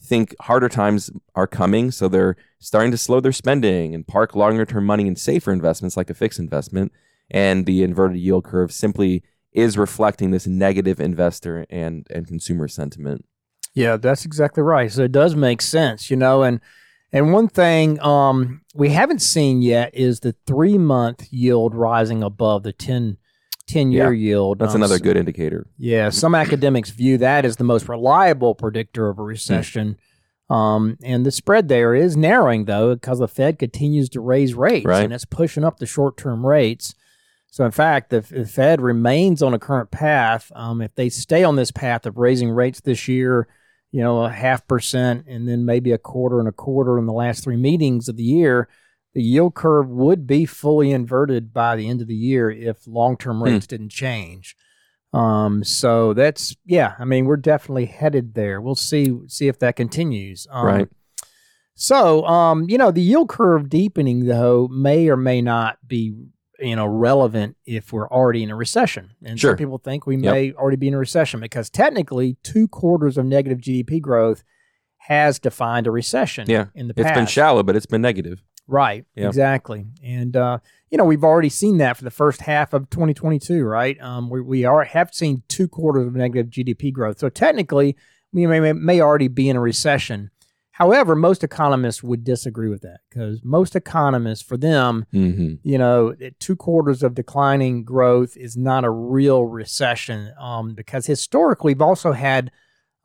think 0.01 0.36
harder 0.42 0.69
times 0.69 1.12
are 1.36 1.48
coming, 1.48 1.92
so 1.92 2.07
they're 2.07 2.36
starting 2.59 2.92
to 2.92 2.98
slow 2.98 3.19
their 3.19 3.31
spending 3.31 3.94
and 3.94 4.07
park 4.07 4.36
longer 4.36 4.65
term 4.65 4.86
money 4.86 5.07
in 5.07 5.15
safer 5.15 5.51
investments 5.51 5.95
like 5.95 6.09
a 6.09 6.13
fixed 6.13 6.39
investment. 6.39 6.92
And 7.30 7.65
the 7.65 7.83
inverted 7.83 8.18
yield 8.18 8.44
curve 8.44 8.74
simply 8.74 9.24
is 9.53 9.77
reflecting 9.77 10.31
this 10.31 10.48
negative 10.48 11.00
investor 11.00 11.65
and, 11.69 12.06
and 12.09 12.27
consumer 12.27 12.68
sentiment. 12.68 13.25
Yeah, 13.74 13.98
that's 13.98 14.25
exactly 14.25 14.63
right. 14.63 14.92
So 14.92 15.03
it 15.03 15.12
does 15.12 15.36
make 15.36 15.62
sense, 15.62 16.09
you 16.09 16.18
know, 16.18 16.44
and 16.44 16.59
and 17.13 17.33
one 17.33 17.50
thing 17.50 18.01
um, 18.01 18.62
we 18.74 18.89
haven't 18.89 19.21
seen 19.21 19.62
yet 19.62 19.94
is 19.94 20.21
the 20.21 20.36
three 20.48 20.77
month 20.77 21.27
yield 21.31 21.75
rising 21.75 22.24
above 22.24 22.63
the 22.63 22.71
10, 22.71 23.18
10 23.71 23.91
year 23.91 24.13
yield. 24.13 24.59
That's 24.59 24.75
Um, 24.75 24.81
another 24.81 25.00
good 25.00 25.18
indicator. 25.18 25.68
Yeah, 25.77 26.09
some 26.09 26.35
academics 26.35 26.89
view 26.89 27.18
that 27.19 27.45
as 27.45 27.56
the 27.57 27.63
most 27.63 27.88
reliable 27.89 28.56
predictor 28.56 29.09
of 29.09 29.19
a 29.19 29.23
recession. 29.23 29.97
Um, 30.50 30.97
and 31.01 31.25
the 31.25 31.31
spread 31.31 31.69
there 31.69 31.95
is 31.95 32.18
narrowing, 32.18 32.65
though, 32.65 32.94
because 32.95 33.19
the 33.19 33.27
Fed 33.27 33.57
continues 33.57 34.10
to 34.10 34.19
raise 34.22 34.53
rates 34.53 34.86
Right. 34.86 35.03
and 35.05 35.13
it's 35.13 35.24
pushing 35.25 35.63
up 35.63 35.79
the 35.79 35.86
short 35.86 36.17
term 36.17 36.46
rates. 36.46 36.93
So, 37.50 37.65
in 37.65 37.72
fact, 37.72 38.10
the, 38.10 38.22
the 38.22 38.46
Fed 38.46 38.81
remains 38.81 39.41
on 39.41 39.53
a 39.53 39.60
current 39.60 39.91
path. 39.91 40.51
Um, 40.55 40.81
if 40.81 40.93
they 40.96 41.10
stay 41.10 41.43
on 41.43 41.55
this 41.55 41.72
path 41.72 42.05
of 42.05 42.17
raising 42.17 42.50
rates 42.50 42.81
this 42.81 43.07
year, 43.07 43.48
you 43.91 44.01
know, 44.01 44.24
a 44.24 44.29
half 44.29 44.65
percent 44.67 45.25
and 45.27 45.48
then 45.48 45.65
maybe 45.65 45.91
a 45.91 45.98
quarter 45.98 46.39
and 46.39 46.48
a 46.48 46.53
quarter 46.53 46.98
in 46.98 47.05
the 47.05 47.12
last 47.13 47.43
three 47.43 47.57
meetings 47.57 48.07
of 48.10 48.15
the 48.17 48.24
year, 48.24 48.69
the 49.13 49.22
yield 49.24 49.56
curve 49.56 49.89
would 49.89 50.25
be 50.27 50.46
fully 50.46 50.91
inverted 50.91 51.53
by 51.53 51.75
the 51.75 51.88
end 51.89 52.01
of 52.01 52.08
the 52.08 52.15
year 52.15 52.50
if 52.50 52.88
long 52.88 53.18
term 53.18 53.44
rates 53.44 53.68
didn't 53.68 53.89
change. 53.89 54.56
Um, 55.13 55.63
so 55.65 56.13
that's 56.13 56.56
yeah. 56.65 56.96
I 56.98 57.03
mean, 57.06 57.25
we're 57.25 57.36
definitely 57.38 57.88
headed 57.88 58.34
there. 58.34 58.62
We'll 58.62 58.75
see 58.75 59.13
see 59.27 59.48
if 59.50 59.60
that 59.60 59.75
continues. 59.75 60.48
Um, 60.50 60.65
Right. 60.65 60.88
So, 61.75 62.25
um, 62.25 62.70
you 62.70 62.77
know, 62.77 62.91
the 62.91 63.01
yield 63.01 63.30
curve 63.30 63.70
deepening 63.70 64.25
though 64.25 64.68
may 64.68 65.10
or 65.10 65.18
may 65.18 65.41
not 65.41 65.77
be 65.88 66.13
you 66.60 66.75
know 66.75 66.86
relevant 66.86 67.56
if 67.65 67.91
we're 67.91 68.08
already 68.10 68.44
in 68.44 68.51
a 68.51 68.56
recession. 68.56 69.12
And 69.25 69.39
Sure. 69.39 69.51
some 69.51 69.58
people 69.58 69.80
think 69.80 70.06
we 70.06 70.15
Yep. 70.18 70.34
may 70.34 70.53
already 70.53 70.77
be 70.77 70.88
in 70.88 70.94
a 70.94 70.98
recession 71.00 71.39
because 71.39 71.70
technically, 71.70 72.38
two 72.44 72.68
quarters 72.68 73.18
of 73.18 73.25
negative 73.25 73.60
GDP 73.60 74.00
growth 74.00 74.44
has 75.06 75.39
defined 75.39 75.88
a 75.88 75.91
recession. 75.91 76.46
Yeah. 76.48 76.68
in 76.75 76.88
the 76.88 76.94
It's 76.96 77.03
past. 77.03 77.15
been 77.15 77.25
shallow, 77.25 77.63
but 77.63 77.75
it's 77.75 77.88
been 77.88 78.01
negative. 78.03 78.44
Right. 78.68 79.06
Exactly. 79.27 79.86
And 80.03 80.36
uh, 80.36 80.60
you 80.89 80.98
know, 80.98 81.06
we've 81.06 81.24
already 81.24 81.50
seen 81.50 81.77
that 81.77 81.98
for 81.98 82.03
the 82.03 82.12
first 82.12 82.41
half 82.41 82.74
of 82.74 82.89
2022, 82.89 83.63
right? 83.63 84.00
Um, 84.01 84.30
we 84.30 84.41
we 84.41 84.65
are 84.65 84.84
have 84.84 85.13
seen 85.13 85.44
two 85.48 85.68
quarters 85.68 86.08
of 86.08 86.15
negative 86.15 86.50
GDP 86.51 86.94
growth. 86.94 87.20
So 87.20 87.30
technically, 87.30 87.98
we 88.32 88.46
may 88.48 88.60
may, 88.60 88.74
may 88.74 89.01
already 89.01 89.27
be 89.27 89.50
in 89.50 89.56
a 89.58 89.62
recession. 89.62 90.32
However, 90.74 91.15
most 91.15 91.44
economists 91.44 92.01
would 92.01 92.24
disagree 92.24 92.70
with 92.70 92.82
that 92.82 93.01
because 93.10 93.41
most 93.44 93.75
economists, 93.75 94.41
for 94.41 94.56
them, 94.58 95.06
Mm-hmm. 95.13 95.56
you 95.63 95.77
know, 95.77 96.15
two 96.39 96.56
quarters 96.56 97.03
of 97.03 97.13
declining 97.13 97.84
growth 97.84 98.38
is 98.38 98.56
not 98.56 98.86
a 98.86 98.89
real 98.89 99.44
recession. 99.46 100.32
Um, 100.39 100.74
because 100.74 101.06
historically, 101.06 101.74
we've 101.74 101.82
also 101.82 102.13
had 102.13 102.51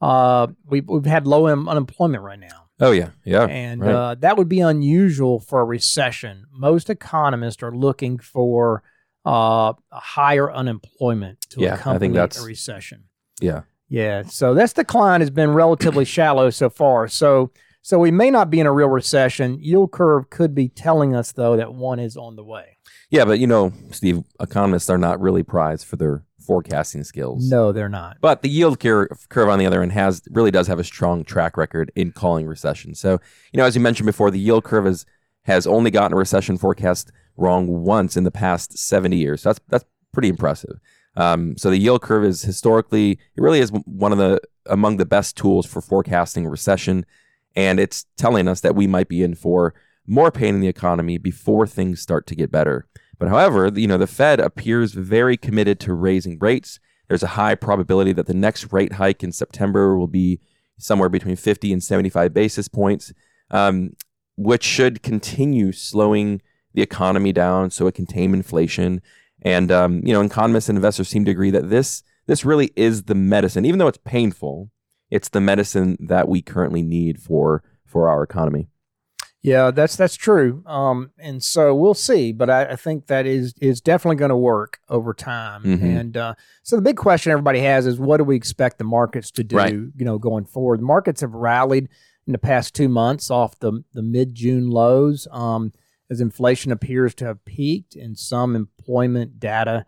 uh, 0.00 0.46
we've 0.64 0.88
we've 0.88 1.06
had 1.06 1.26
low 1.26 1.48
un- 1.48 1.68
unemployment 1.68 2.22
right 2.22 2.38
now 2.38 2.65
Oh 2.78 2.90
yeah, 2.90 3.10
yeah. 3.24 3.44
and 3.46 3.80
right. 3.80 3.94
uh, 3.94 4.14
that 4.16 4.36
would 4.36 4.48
be 4.48 4.60
unusual 4.60 5.40
for 5.40 5.60
a 5.60 5.64
recession. 5.64 6.44
Most 6.52 6.90
economists 6.90 7.62
are 7.62 7.74
looking 7.74 8.18
for 8.18 8.82
uh, 9.26 9.72
a 9.90 10.00
higher 10.00 10.52
unemployment 10.52 11.40
to 11.50 11.60
Yeah, 11.60 11.68
I 11.68 11.70
think 11.76 11.80
accompany 11.80 12.12
that's- 12.14 12.42
a 12.42 12.46
recession. 12.46 13.04
yeah. 13.40 13.62
Yeah, 13.88 14.22
so 14.24 14.52
this 14.52 14.72
decline 14.72 15.20
has 15.20 15.30
been 15.30 15.52
relatively 15.54 16.04
shallow 16.04 16.50
so 16.50 16.68
far. 16.68 17.06
So, 17.06 17.52
So 17.86 18.00
we 18.00 18.10
may 18.10 18.32
not 18.32 18.50
be 18.50 18.58
in 18.58 18.66
a 18.66 18.72
real 18.72 18.88
recession. 18.88 19.60
Yield 19.60 19.92
curve 19.92 20.28
could 20.28 20.56
be 20.56 20.68
telling 20.68 21.14
us 21.14 21.30
though 21.30 21.56
that 21.56 21.72
one 21.72 22.00
is 22.00 22.16
on 22.16 22.34
the 22.34 22.42
way. 22.42 22.78
Yeah, 23.10 23.24
but 23.24 23.38
you 23.38 23.46
know, 23.46 23.72
Steve, 23.92 24.24
economists 24.40 24.90
are 24.90 24.98
not 24.98 25.20
really 25.20 25.44
prized 25.44 25.86
for 25.86 25.94
their 25.94 26.24
forecasting 26.44 27.04
skills. 27.04 27.48
No, 27.48 27.70
they're 27.70 27.88
not. 27.88 28.16
But 28.20 28.42
the 28.42 28.48
yield 28.48 28.80
curve, 28.80 29.28
curve 29.28 29.48
on 29.48 29.60
the 29.60 29.66
other 29.66 29.84
end 29.84 29.92
has 29.92 30.20
really 30.32 30.50
does 30.50 30.66
have 30.66 30.80
a 30.80 30.84
strong 30.84 31.22
track 31.22 31.56
record 31.56 31.92
in 31.94 32.10
calling 32.10 32.48
recession. 32.48 32.96
So, 32.96 33.20
you 33.52 33.58
know, 33.58 33.64
as 33.64 33.76
you 33.76 33.80
mentioned 33.80 34.06
before, 34.06 34.32
the 34.32 34.40
yield 34.40 34.64
curve 34.64 34.86
has 34.86 35.06
has 35.42 35.64
only 35.64 35.92
gotten 35.92 36.12
a 36.12 36.16
recession 36.16 36.58
forecast 36.58 37.12
wrong 37.36 37.68
once 37.68 38.16
in 38.16 38.24
the 38.24 38.32
past 38.32 38.76
70 38.76 39.16
years. 39.16 39.42
So 39.42 39.50
that's 39.50 39.60
that's 39.68 39.84
pretty 40.12 40.28
impressive. 40.28 40.80
Um, 41.14 41.56
so 41.56 41.70
the 41.70 41.78
yield 41.78 42.02
curve 42.02 42.24
is 42.24 42.42
historically 42.42 43.12
it 43.12 43.40
really 43.40 43.60
is 43.60 43.70
one 43.84 44.10
of 44.10 44.18
the 44.18 44.40
among 44.68 44.96
the 44.96 45.06
best 45.06 45.36
tools 45.36 45.66
for 45.66 45.80
forecasting 45.80 46.46
a 46.46 46.50
recession, 46.50 47.06
and 47.56 47.80
it's 47.80 48.04
telling 48.16 48.46
us 48.46 48.60
that 48.60 48.76
we 48.76 48.86
might 48.86 49.08
be 49.08 49.22
in 49.22 49.34
for 49.34 49.74
more 50.06 50.30
pain 50.30 50.54
in 50.54 50.60
the 50.60 50.68
economy 50.68 51.18
before 51.18 51.66
things 51.66 52.00
start 52.00 52.26
to 52.28 52.36
get 52.36 52.52
better. 52.52 52.86
But 53.18 53.28
however, 53.28 53.70
you 53.74 53.88
know, 53.88 53.98
the 53.98 54.06
Fed 54.06 54.38
appears 54.38 54.92
very 54.92 55.36
committed 55.36 55.80
to 55.80 55.94
raising 55.94 56.38
rates. 56.38 56.78
There's 57.08 57.22
a 57.22 57.28
high 57.28 57.54
probability 57.54 58.12
that 58.12 58.26
the 58.26 58.34
next 58.34 58.72
rate 58.72 58.94
hike 58.94 59.24
in 59.24 59.32
September 59.32 59.96
will 59.96 60.06
be 60.06 60.38
somewhere 60.78 61.08
between 61.08 61.36
50 61.36 61.72
and 61.72 61.82
75 61.82 62.34
basis 62.34 62.68
points, 62.68 63.12
um, 63.50 63.96
which 64.36 64.62
should 64.62 65.02
continue 65.02 65.72
slowing 65.72 66.42
the 66.74 66.82
economy 66.82 67.32
down 67.32 67.70
so 67.70 67.86
it 67.86 67.94
can 67.94 68.06
tame 68.06 68.34
inflation. 68.34 69.00
And 69.42 69.72
um, 69.72 70.02
you 70.04 70.12
know, 70.12 70.20
economists 70.20 70.68
and 70.68 70.76
investors 70.76 71.08
seem 71.08 71.24
to 71.24 71.30
agree 71.30 71.50
that 71.50 71.70
this 71.70 72.02
this 72.26 72.44
really 72.44 72.72
is 72.76 73.04
the 73.04 73.14
medicine, 73.14 73.64
even 73.64 73.78
though 73.78 73.88
it's 73.88 74.00
painful. 74.04 74.70
It's 75.10 75.28
the 75.28 75.40
medicine 75.40 75.96
that 76.00 76.28
we 76.28 76.42
currently 76.42 76.82
need 76.82 77.20
for 77.20 77.62
for 77.84 78.08
our 78.08 78.22
economy. 78.22 78.68
Yeah, 79.42 79.70
that's 79.70 79.94
that's 79.94 80.16
true. 80.16 80.64
Um, 80.66 81.12
and 81.18 81.40
so 81.40 81.72
we'll 81.72 81.94
see, 81.94 82.32
but 82.32 82.50
I, 82.50 82.64
I 82.72 82.76
think 82.76 83.06
that 83.06 83.26
is 83.26 83.54
is 83.60 83.80
definitely 83.80 84.16
going 84.16 84.30
to 84.30 84.36
work 84.36 84.80
over 84.88 85.14
time. 85.14 85.62
Mm-hmm. 85.62 85.86
And 85.86 86.16
uh, 86.16 86.34
so 86.64 86.74
the 86.74 86.82
big 86.82 86.96
question 86.96 87.30
everybody 87.30 87.60
has 87.60 87.86
is, 87.86 87.96
what 87.96 88.16
do 88.16 88.24
we 88.24 88.34
expect 88.34 88.78
the 88.78 88.84
markets 88.84 89.30
to 89.32 89.44
do? 89.44 89.56
Right. 89.56 89.72
You 89.72 90.04
know, 90.04 90.18
going 90.18 90.46
forward, 90.46 90.80
the 90.80 90.86
markets 90.86 91.20
have 91.20 91.32
rallied 91.32 91.88
in 92.26 92.32
the 92.32 92.38
past 92.38 92.74
two 92.74 92.88
months 92.88 93.30
off 93.30 93.56
the 93.60 93.84
the 93.92 94.02
mid 94.02 94.34
June 94.34 94.68
lows, 94.68 95.28
um, 95.30 95.72
as 96.10 96.20
inflation 96.20 96.72
appears 96.72 97.14
to 97.14 97.26
have 97.26 97.44
peaked, 97.44 97.94
and 97.94 98.18
some 98.18 98.56
employment 98.56 99.38
data 99.38 99.86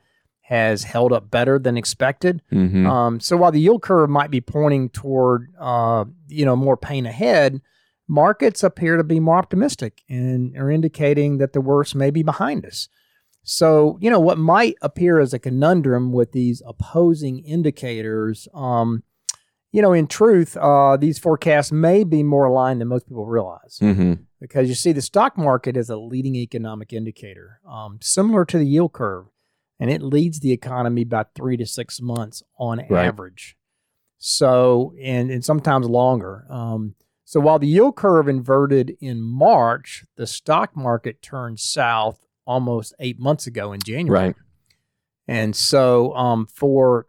has 0.49 0.85
held 0.85 1.12
up 1.12 1.31
better 1.31 1.59
than 1.59 1.76
expected. 1.76 2.40
Mm-hmm. 2.50 2.87
Um, 2.87 3.21
so 3.21 3.37
while 3.37 3.52
the 3.52 3.61
yield 3.61 3.83
curve 3.83 4.09
might 4.09 4.31
be 4.31 4.40
pointing 4.40 4.88
toward 4.88 5.52
uh, 5.61 6.07
you 6.26 6.47
know 6.47 6.57
more 6.57 6.76
pain 6.78 7.05
ahead, 7.05 7.61
markets 8.09 8.62
appear 8.62 8.97
to 8.97 9.05
be 9.05 9.21
more 9.21 9.37
optimistic 9.37 10.02
and 10.09 10.57
are 10.57 10.71
indicating 10.71 11.37
that 11.37 11.52
the 11.52 11.61
worst 11.61 11.95
may 11.95 12.11
be 12.11 12.23
behind 12.23 12.64
us. 12.64 12.88
So 13.43 13.99
you 14.00 14.09
know 14.11 14.21
what 14.21 14.38
might 14.38 14.76
appear 14.81 15.21
as 15.21 15.35
a 15.35 15.38
conundrum 15.38 16.12
with 16.12 16.33
these 16.33 16.62
opposing 16.67 17.45
indicators. 17.45 18.49
Um, 18.55 19.02
you 19.71 19.83
know, 19.83 19.93
in 19.93 20.07
truth, 20.07 20.57
uh, 20.57 20.97
these 20.97 21.19
forecasts 21.19 21.71
may 21.71 22.02
be 22.02 22.23
more 22.23 22.47
aligned 22.47 22.81
than 22.81 22.88
most 22.88 23.07
people 23.07 23.26
realize 23.26 23.78
Mm-hmm. 23.83 24.14
because 24.40 24.67
you 24.67 24.75
see 24.75 24.93
the 24.93 25.02
stock 25.02 25.37
market 25.37 25.76
is 25.76 25.90
a 25.90 25.99
leading 25.99 26.37
economic 26.37 26.95
indicator, 26.95 27.61
um, 27.71 27.99
similar 28.00 28.47
to 28.47 28.57
the 28.57 28.64
yield 28.64 28.95
curve, 28.95 29.26
and 29.81 29.91
it 29.91 30.03
leads 30.03 30.41
the 30.41 30.53
economy 30.53 31.05
by 31.05 31.25
three 31.35 31.57
to 31.57 31.67
six 31.67 32.01
months 32.01 32.43
on 32.59 32.79
Right. 32.89 33.07
average. 33.07 33.57
So, 34.19 34.95
and 35.01 35.31
and 35.31 35.45
sometimes 35.45 35.89
longer. 35.89 36.45
Um, 36.51 36.95
so 37.25 37.41
while 37.41 37.59
the 37.59 37.69
yield 37.69 37.95
curve 37.97 38.29
inverted 38.29 38.97
in 39.01 39.21
March, 39.21 40.05
the 40.17 40.27
stock 40.27 40.77
market 40.77 41.23
turned 41.23 41.61
south 41.61 42.19
almost 42.47 42.95
eight 42.99 43.19
months 43.21 43.47
ago 43.47 43.73
in 43.73 43.81
January. 43.81 44.29
Right. 44.29 44.37
And 45.29 45.55
so, 45.55 46.15
um, 46.15 46.47
for 46.47 47.07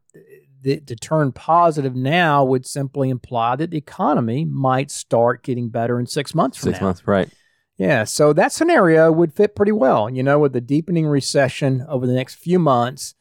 the, 0.61 0.81
to 0.81 0.95
turn 0.97 1.31
positive 1.31 1.95
now 1.95 2.43
would 2.43 2.65
simply 2.67 3.09
imply 3.09 3.55
that 3.55 3.71
the 3.71 3.77
economy 3.77 4.43
might 4.43 4.91
start 4.91 5.41
getting 5.41 5.69
better 5.69 5.99
in 5.99 6.05
six 6.05 6.35
months 6.35 6.57
from 6.57 6.71
Six 6.71 6.81
now. 6.81 6.87
months. 6.87 7.07
Right. 7.07 7.29
Yeah, 7.79 8.03
so 8.03 8.33
that 8.33 8.51
scenario 8.51 9.09
would 9.09 9.33
fit 9.33 9.55
pretty 9.55 9.71
well, 9.71 10.09
you 10.09 10.21
know, 10.21 10.37
with 10.37 10.51
the 10.51 10.59
deepening 10.61 11.07
recession 11.07 11.85
over 11.87 12.05
the 12.05 12.13
next 12.13 12.35
few 12.35 12.59
months 12.59 13.15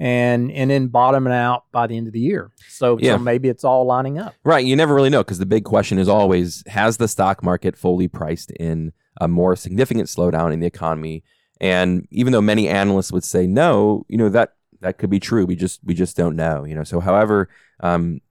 and 0.00 0.50
and 0.50 0.70
then 0.70 0.88
bottoming 0.88 1.32
out 1.32 1.64
by 1.70 1.86
the 1.86 1.96
end 1.96 2.08
of 2.08 2.12
the 2.12 2.18
year. 2.20 2.50
So, 2.68 2.98
Yeah. 2.98 3.12
so 3.12 3.18
maybe 3.18 3.48
it's 3.48 3.62
all 3.64 3.84
lining 3.84 4.18
up. 4.18 4.34
Right. 4.42 4.64
You 4.64 4.74
never 4.74 4.94
really 4.94 5.10
know 5.10 5.22
because 5.22 5.38
the 5.38 5.46
big 5.46 5.64
question 5.64 5.98
is 5.98 6.08
always 6.08 6.64
has 6.66 6.96
the 6.96 7.06
stock 7.06 7.44
market 7.44 7.76
fully 7.76 8.08
priced 8.08 8.50
in 8.52 8.92
a 9.20 9.28
more 9.28 9.54
significant 9.54 10.08
slowdown 10.08 10.52
in 10.52 10.58
the 10.60 10.66
economy? 10.66 11.22
And 11.60 12.08
even 12.10 12.32
though 12.32 12.40
many 12.40 12.68
analysts 12.68 13.12
would 13.12 13.24
say 13.24 13.46
no, 13.46 14.04
you 14.08 14.16
know 14.18 14.30
that 14.30 14.54
that 14.80 14.98
could 14.98 15.10
be 15.10 15.20
true. 15.20 15.44
We 15.46 15.54
just 15.54 15.78
we 15.84 15.94
just 15.94 16.16
don't 16.16 16.34
know. 16.34 16.64
You 16.64 16.74
know. 16.74 16.84
So, 16.84 16.98
however, 16.98 17.48
um, 17.80 18.22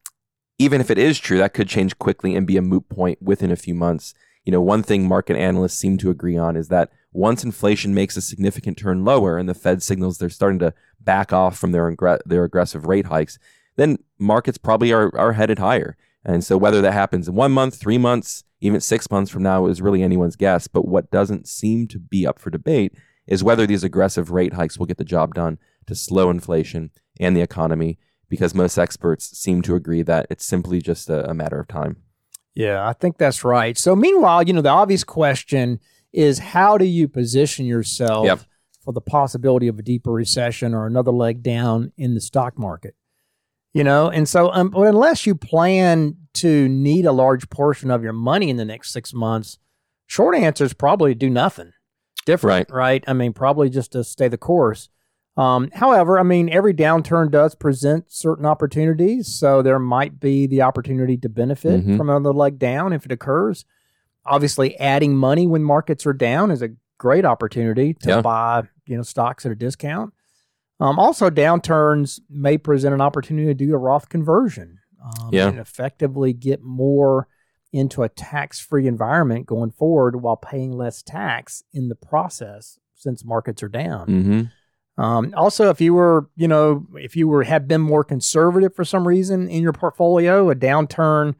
even 0.57 0.81
if 0.81 0.89
it 0.91 0.97
is 0.97 1.19
true, 1.19 1.37
that 1.37 1.53
could 1.53 1.69
change 1.69 1.97
quickly 1.99 2.35
and 2.35 2.45
be 2.45 2.57
a 2.57 2.61
moot 2.61 2.89
point 2.89 3.21
within 3.21 3.51
a 3.51 3.55
few 3.55 3.75
months. 3.75 4.13
You 4.49 4.53
know, 4.53 4.61
one 4.61 4.81
thing 4.81 5.07
market 5.07 5.37
analysts 5.37 5.77
seem 5.77 5.99
to 5.99 6.09
agree 6.09 6.35
on 6.35 6.55
is 6.55 6.69
that 6.69 6.89
once 7.11 7.43
inflation 7.43 7.93
makes 7.93 8.17
a 8.17 8.21
significant 8.21 8.79
turn 8.79 9.05
lower 9.05 9.37
and 9.37 9.47
the 9.47 9.53
Fed 9.53 9.83
signals 9.83 10.17
they're 10.17 10.27
starting 10.27 10.57
to 10.57 10.73
back 10.99 11.31
off 11.31 11.55
from 11.55 11.71
their 11.71 11.95
aggr- 11.95 12.23
their 12.25 12.43
aggressive 12.45 12.87
rate 12.87 13.05
hikes, 13.05 13.37
then 13.75 13.99
markets 14.17 14.57
probably 14.57 14.91
are, 14.91 15.15
are 15.15 15.33
headed 15.33 15.59
higher. 15.59 15.95
And 16.25 16.43
so 16.43 16.57
whether 16.57 16.81
that 16.81 16.93
happens 16.93 17.27
in 17.27 17.35
one 17.35 17.51
month, 17.51 17.75
three 17.75 17.99
months, 17.99 18.43
even 18.59 18.81
six 18.81 19.11
months 19.11 19.29
from 19.29 19.43
now 19.43 19.67
is 19.67 19.83
really 19.83 20.01
anyone's 20.01 20.35
guess. 20.35 20.67
But 20.67 20.87
what 20.87 21.11
doesn't 21.11 21.47
seem 21.47 21.87
to 21.89 21.99
be 21.99 22.25
up 22.25 22.39
for 22.39 22.49
debate 22.49 22.95
is 23.27 23.43
whether 23.43 23.67
these 23.67 23.83
aggressive 23.83 24.31
rate 24.31 24.53
hikes 24.53 24.79
will 24.79 24.87
get 24.87 24.97
the 24.97 25.03
job 25.03 25.35
done 25.35 25.59
to 25.85 25.93
slow 25.93 26.31
inflation 26.31 26.89
and 27.19 27.37
the 27.37 27.41
economy, 27.41 27.99
because 28.27 28.55
most 28.55 28.79
experts 28.79 29.37
seem 29.37 29.61
to 29.61 29.75
agree 29.75 30.01
that 30.01 30.25
it's 30.31 30.43
simply 30.43 30.81
just 30.81 31.07
a, 31.07 31.29
a 31.29 31.35
matter 31.35 31.59
of 31.59 31.67
time. 31.67 31.97
Yeah, 32.55 32.87
I 32.87 32.93
think 32.93 33.17
that's 33.17 33.43
right. 33.43 33.77
So, 33.77 33.95
meanwhile, 33.95 34.43
you 34.43 34.53
know, 34.53 34.61
the 34.61 34.69
obvious 34.69 35.03
question 35.03 35.79
is 36.11 36.39
how 36.39 36.77
do 36.77 36.85
you 36.85 37.07
position 37.07 37.65
yourself 37.65 38.25
Yep. 38.25 38.39
for 38.83 38.93
the 38.93 39.01
possibility 39.01 39.67
of 39.67 39.77
a 39.79 39.83
deeper 39.83 40.11
recession 40.11 40.73
or 40.73 40.85
another 40.85 41.11
leg 41.11 41.43
down 41.43 41.91
in 41.97 42.15
the 42.15 42.21
stock 42.21 42.57
market? 42.57 42.95
You 43.71 43.83
know, 43.83 44.09
and 44.09 44.27
so 44.27 44.51
um, 44.51 44.69
but 44.69 44.87
unless 44.87 45.27
you 45.27 45.35
plan 45.35 46.17
to 46.35 46.67
need 46.67 47.05
a 47.05 47.11
large 47.11 47.49
portion 47.49 47.91
of 47.91 48.03
your 48.03 48.13
money 48.13 48.49
in 48.49 48.57
the 48.57 48.65
next 48.65 48.91
six 48.91 49.13
months, 49.13 49.59
short 50.07 50.35
answer 50.35 50.63
is 50.63 50.73
probably 50.73 51.13
do 51.13 51.29
nothing 51.29 51.71
different, 52.25 52.69
right? 52.71 53.03
I 53.07 53.13
mean, 53.13 53.31
probably 53.31 53.69
just 53.69 53.91
to 53.91 54.03
stay 54.03 54.27
the 54.27 54.37
course. 54.39 54.89
Um, 55.39 55.69
however, 55.73 56.19
I 56.19 56.23
mean, 56.23 56.49
every 56.49 56.73
downturn 56.73 57.31
does 57.31 57.55
present 57.55 58.11
certain 58.11 58.45
opportunities. 58.45 59.27
So 59.27 59.61
there 59.61 59.79
might 59.79 60.19
be 60.19 60.47
the 60.47 60.61
opportunity 60.63 61.15
to 61.17 61.29
benefit 61.29 61.85
Mhm. 61.85 61.97
from 61.97 62.09
another 62.09 62.33
leg 62.33 62.59
down 62.59 62.91
if 62.93 63.05
it 63.05 63.11
occurs. 63.11 63.63
Obviously, 64.25 64.77
adding 64.79 65.15
money 65.15 65.47
when 65.47 65.63
markets 65.63 66.05
are 66.05 66.13
down 66.13 66.51
is 66.51 66.61
a 66.61 66.71
great 66.97 67.23
opportunity 67.25 67.93
to 68.01 68.09
Yeah. 68.09 68.21
buy, 68.21 68.63
you 68.85 68.97
know, 68.97 69.01
stocks 69.03 69.45
at 69.45 69.51
a 69.51 69.55
discount. 69.55 70.13
Um, 70.81 70.99
also, 70.99 71.29
downturns 71.29 72.19
may 72.29 72.57
present 72.57 72.93
an 72.93 73.01
opportunity 73.01 73.47
to 73.47 73.53
do 73.53 73.73
a 73.73 73.77
Roth 73.77 74.09
conversion 74.09 74.79
um, 75.01 75.29
Yeah. 75.31 75.47
and 75.47 75.57
effectively 75.59 76.33
get 76.33 76.61
more 76.61 77.27
into 77.71 78.03
a 78.03 78.09
tax-free 78.09 78.87
environment 78.87 79.45
going 79.45 79.71
forward 79.71 80.21
while 80.21 80.35
paying 80.35 80.73
less 80.73 81.01
tax 81.01 81.63
in 81.71 81.87
the 81.87 81.95
process 81.95 82.77
since 82.95 83.23
markets 83.23 83.63
are 83.63 83.69
down. 83.69 84.07
Mm-hmm. 84.07 84.41
Um, 84.99 85.33
also, 85.37 85.69
if 85.69 85.79
you 85.79 85.93
were, 85.93 86.29
you 86.35 86.47
know, 86.47 86.85
if 86.95 87.15
you 87.15 87.27
were 87.27 87.43
have 87.43 87.67
been 87.67 87.81
more 87.81 88.03
conservative 88.03 88.75
for 88.75 88.83
some 88.83 89.07
reason 89.07 89.47
in 89.49 89.63
your 89.63 89.71
portfolio, 89.73 90.49
a 90.49 90.55
downturn 90.55 91.35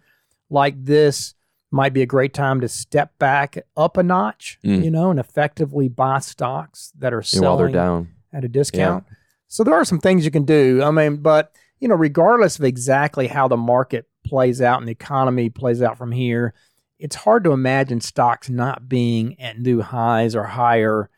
like 0.49 0.83
this 0.83 1.35
might 1.71 1.93
be 1.93 2.01
a 2.01 2.05
great 2.05 2.33
time 2.33 2.61
to 2.61 2.67
step 2.67 3.17
back 3.19 3.57
up 3.77 3.97
a 3.97 4.03
notch, 4.03 4.57
Mm. 4.63 4.83
you 4.83 4.89
know, 4.91 5.11
and 5.11 5.19
effectively 5.19 5.87
buy 5.89 6.19
stocks 6.19 6.91
that 6.97 7.13
are 7.13 7.17
while 7.17 7.57
they're 7.57 7.67
selling 7.67 7.73
down. 7.73 8.07
at 8.33 8.43
a 8.43 8.47
discount. 8.47 9.03
So 9.47 9.63
there 9.63 9.73
are 9.73 9.85
some 9.85 9.99
things 9.99 10.23
you 10.25 10.31
can 10.31 10.45
do. 10.45 10.81
I 10.83 10.91
mean, 10.91 11.17
but 11.17 11.53
you 11.79 11.87
know, 11.87 11.95
regardless 11.95 12.57
of 12.59 12.65
exactly 12.65 13.27
how 13.27 13.47
the 13.47 13.57
market 13.57 14.07
plays 14.25 14.61
out 14.61 14.79
and 14.79 14.87
the 14.87 14.91
economy 14.91 15.49
plays 15.49 15.81
out 15.81 15.97
from 15.97 16.11
here, 16.11 16.53
it's 16.99 17.15
hard 17.15 17.43
to 17.45 17.51
imagine 17.51 18.01
stocks 18.01 18.49
not 18.49 18.87
being 18.89 19.39
at 19.39 19.59
new 19.59 19.81
highs 19.81 20.35
or 20.35 20.43
higher 20.43 21.09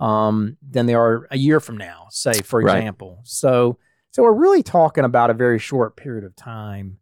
um, 0.00 0.56
than 0.62 0.86
they 0.86 0.94
are 0.94 1.26
a 1.30 1.36
year 1.38 1.60
from 1.60 1.76
now, 1.76 2.06
say, 2.10 2.40
for 2.42 2.60
Right. 2.60 2.76
example. 2.78 3.20
So, 3.24 3.78
so 4.10 4.22
we're 4.22 4.32
really 4.32 4.62
talking 4.62 5.04
about 5.04 5.30
a 5.30 5.34
very 5.34 5.58
short 5.58 5.96
period 5.96 6.24
of 6.24 6.34
time, 6.36 6.98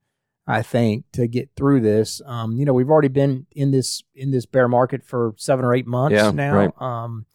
I 0.46 0.62
think, 0.62 1.04
to 1.12 1.26
get 1.26 1.50
through 1.56 1.80
this. 1.80 2.20
Um, 2.24 2.56
you 2.56 2.64
know, 2.64 2.72
we've 2.72 2.90
already 2.90 3.08
been 3.08 3.46
in 3.52 3.70
this 3.70 4.02
in 4.14 4.30
this 4.30 4.46
bear 4.46 4.68
market 4.68 5.04
for 5.04 5.34
seven 5.36 5.64
or 5.64 5.74
eight 5.74 5.86
months 5.86 6.14
Yeah, 6.14 6.30
now. 6.30 6.54
right. 6.54 6.72
Um, 6.80 7.26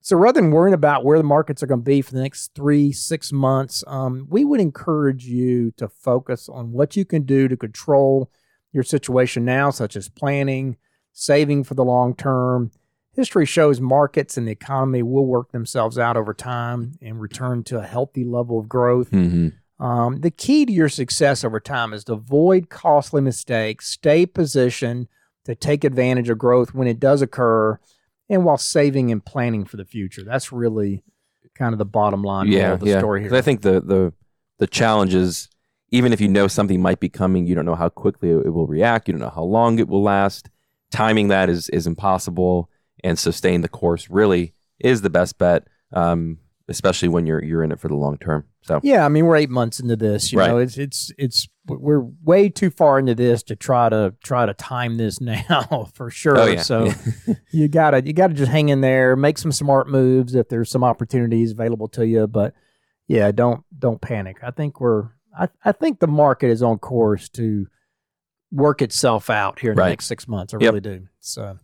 so 0.00 0.16
rather 0.16 0.40
than 0.40 0.52
worrying 0.52 0.74
about 0.74 1.04
where 1.04 1.18
the 1.18 1.24
markets 1.24 1.62
are 1.64 1.66
going 1.66 1.80
to 1.80 1.84
be 1.84 2.00
for 2.00 2.12
the 2.12 2.20
next 2.22 2.54
three, 2.54 2.92
six 2.92 3.32
months, 3.32 3.82
um, 3.88 4.26
we 4.30 4.44
would 4.44 4.60
encourage 4.60 5.24
you 5.26 5.72
to 5.78 5.88
focus 5.88 6.48
on 6.48 6.70
what 6.70 6.94
you 6.94 7.04
can 7.04 7.22
do 7.22 7.48
to 7.48 7.56
control 7.56 8.30
your 8.72 8.84
situation 8.84 9.44
now, 9.44 9.70
such 9.70 9.96
as 9.96 10.08
planning, 10.08 10.76
saving 11.12 11.64
for 11.64 11.74
the 11.74 11.84
long 11.84 12.14
term. 12.14 12.70
History 13.16 13.46
shows 13.46 13.80
markets 13.80 14.36
and 14.36 14.46
the 14.46 14.52
economy 14.52 15.02
will 15.02 15.26
work 15.26 15.50
themselves 15.52 15.98
out 15.98 16.16
over 16.16 16.34
time 16.34 16.92
and 17.00 17.20
return 17.20 17.64
to 17.64 17.78
a 17.78 17.86
healthy 17.86 18.24
level 18.24 18.60
of 18.60 18.68
growth. 18.68 19.08
hmm 19.08 19.48
Um, 19.78 20.20
the 20.20 20.30
key 20.30 20.64
to 20.66 20.72
your 20.72 20.88
success 20.88 21.44
over 21.44 21.58
time 21.60 21.92
is 21.92 22.04
to 22.04 22.12
avoid 22.14 22.68
costly 22.70 23.20
mistakes, 23.20 23.88
stay 23.88 24.24
positioned 24.26 25.08
to 25.44 25.54
take 25.54 25.84
advantage 25.84 26.28
of 26.28 26.38
growth 26.38 26.74
when 26.74 26.88
it 26.88 26.98
does 27.00 27.22
occur, 27.22 27.78
and 28.28 28.44
while 28.44 28.58
saving 28.58 29.10
and 29.12 29.24
planning 29.24 29.64
for 29.64 29.76
the 29.76 29.84
future. 29.84 30.22
That's 30.24 30.50
really 30.52 31.02
kind 31.54 31.72
of 31.72 31.78
the 31.78 31.84
bottom 31.84 32.22
line 32.22 32.48
Yeah, 32.48 32.72
of 32.72 32.80
the 32.80 32.86
yeah. 32.86 32.98
story 32.98 33.22
here. 33.22 33.34
I 33.34 33.40
think 33.42 33.62
the 33.62 33.80
the 33.80 34.12
the 34.58 34.66
challenge 34.66 35.14
is 35.14 35.48
even 35.90 36.12
if 36.12 36.20
you 36.20 36.28
know 36.28 36.48
something 36.48 36.80
might 36.82 36.98
be 37.00 37.08
coming, 37.08 37.46
you 37.46 37.54
don't 37.54 37.64
know 37.64 37.76
how 37.76 37.88
quickly 37.88 38.30
it 38.30 38.52
will 38.52 38.66
react. 38.66 39.08
You 39.08 39.12
don't 39.12 39.20
know 39.20 39.30
how 39.30 39.44
long 39.44 39.78
it 39.78 39.88
will 39.88 40.02
last. 40.02 40.50
Timing 40.90 41.28
that 41.28 41.48
is 41.48 41.68
is 41.70 41.86
impossible, 41.86 42.70
and 43.06 43.18
sustain 43.18 43.60
the 43.60 43.68
course 43.68 44.10
really 44.10 44.52
is 44.80 45.00
the 45.02 45.10
best 45.10 45.38
bet, 45.38 45.66
um, 45.92 46.38
especially 46.68 47.08
when 47.08 47.24
you're 47.26 47.42
you're 47.42 47.62
in 47.62 47.70
it 47.72 47.78
for 47.80 47.88
the 47.88 47.94
long 47.94 48.18
term. 48.18 48.44
So 48.62 48.80
Yeah, 48.82 49.04
I 49.04 49.08
mean 49.08 49.24
we're 49.26 49.36
eight 49.36 49.50
months 49.50 49.78
into 49.80 49.94
this. 49.96 50.32
You 50.32 50.38
Right. 50.40 50.48
know, 50.48 50.58
it's 50.58 50.76
it's 50.76 51.12
it's 51.16 51.48
we're 51.66 52.00
way 52.24 52.48
too 52.48 52.70
far 52.70 52.98
into 52.98 53.14
this 53.14 53.42
to 53.44 53.56
try 53.56 53.88
to 53.88 54.14
try 54.24 54.44
to 54.46 54.54
time 54.54 54.96
this 54.96 55.20
now 55.32 55.88
for 55.94 56.10
sure. 56.10 56.38
Oh, 56.38 56.46
yeah. 56.46 56.62
So 56.62 56.90
you 57.52 57.68
gotta 57.68 58.04
you 58.04 58.12
gotta 58.12 58.34
just 58.34 58.50
hang 58.50 58.68
in 58.70 58.80
there, 58.80 59.14
make 59.16 59.38
some 59.38 59.52
smart 59.52 59.88
moves 59.88 60.34
if 60.34 60.48
there's 60.48 60.70
some 60.70 60.82
opportunities 60.84 61.52
available 61.52 61.88
to 61.90 62.06
you. 62.06 62.26
But 62.26 62.54
yeah, 63.06 63.30
don't 63.30 63.62
don't 63.78 64.00
panic. 64.00 64.38
I 64.42 64.50
think 64.50 64.80
we're 64.80 65.10
I, 65.38 65.48
I 65.64 65.72
think 65.72 66.00
the 66.00 66.06
market 66.08 66.48
is 66.50 66.62
on 66.62 66.78
course 66.78 67.28
to 67.30 67.66
work 68.52 68.80
itself 68.82 69.28
out 69.30 69.58
here 69.60 69.72
in 69.72 69.78
Right. 69.78 69.86
the 69.86 69.90
next 69.90 70.06
six 70.06 70.26
months. 70.26 70.54
I 70.54 70.58
Yep. 70.60 70.68
really 70.72 70.80
do. 70.80 71.06
So 71.20 71.58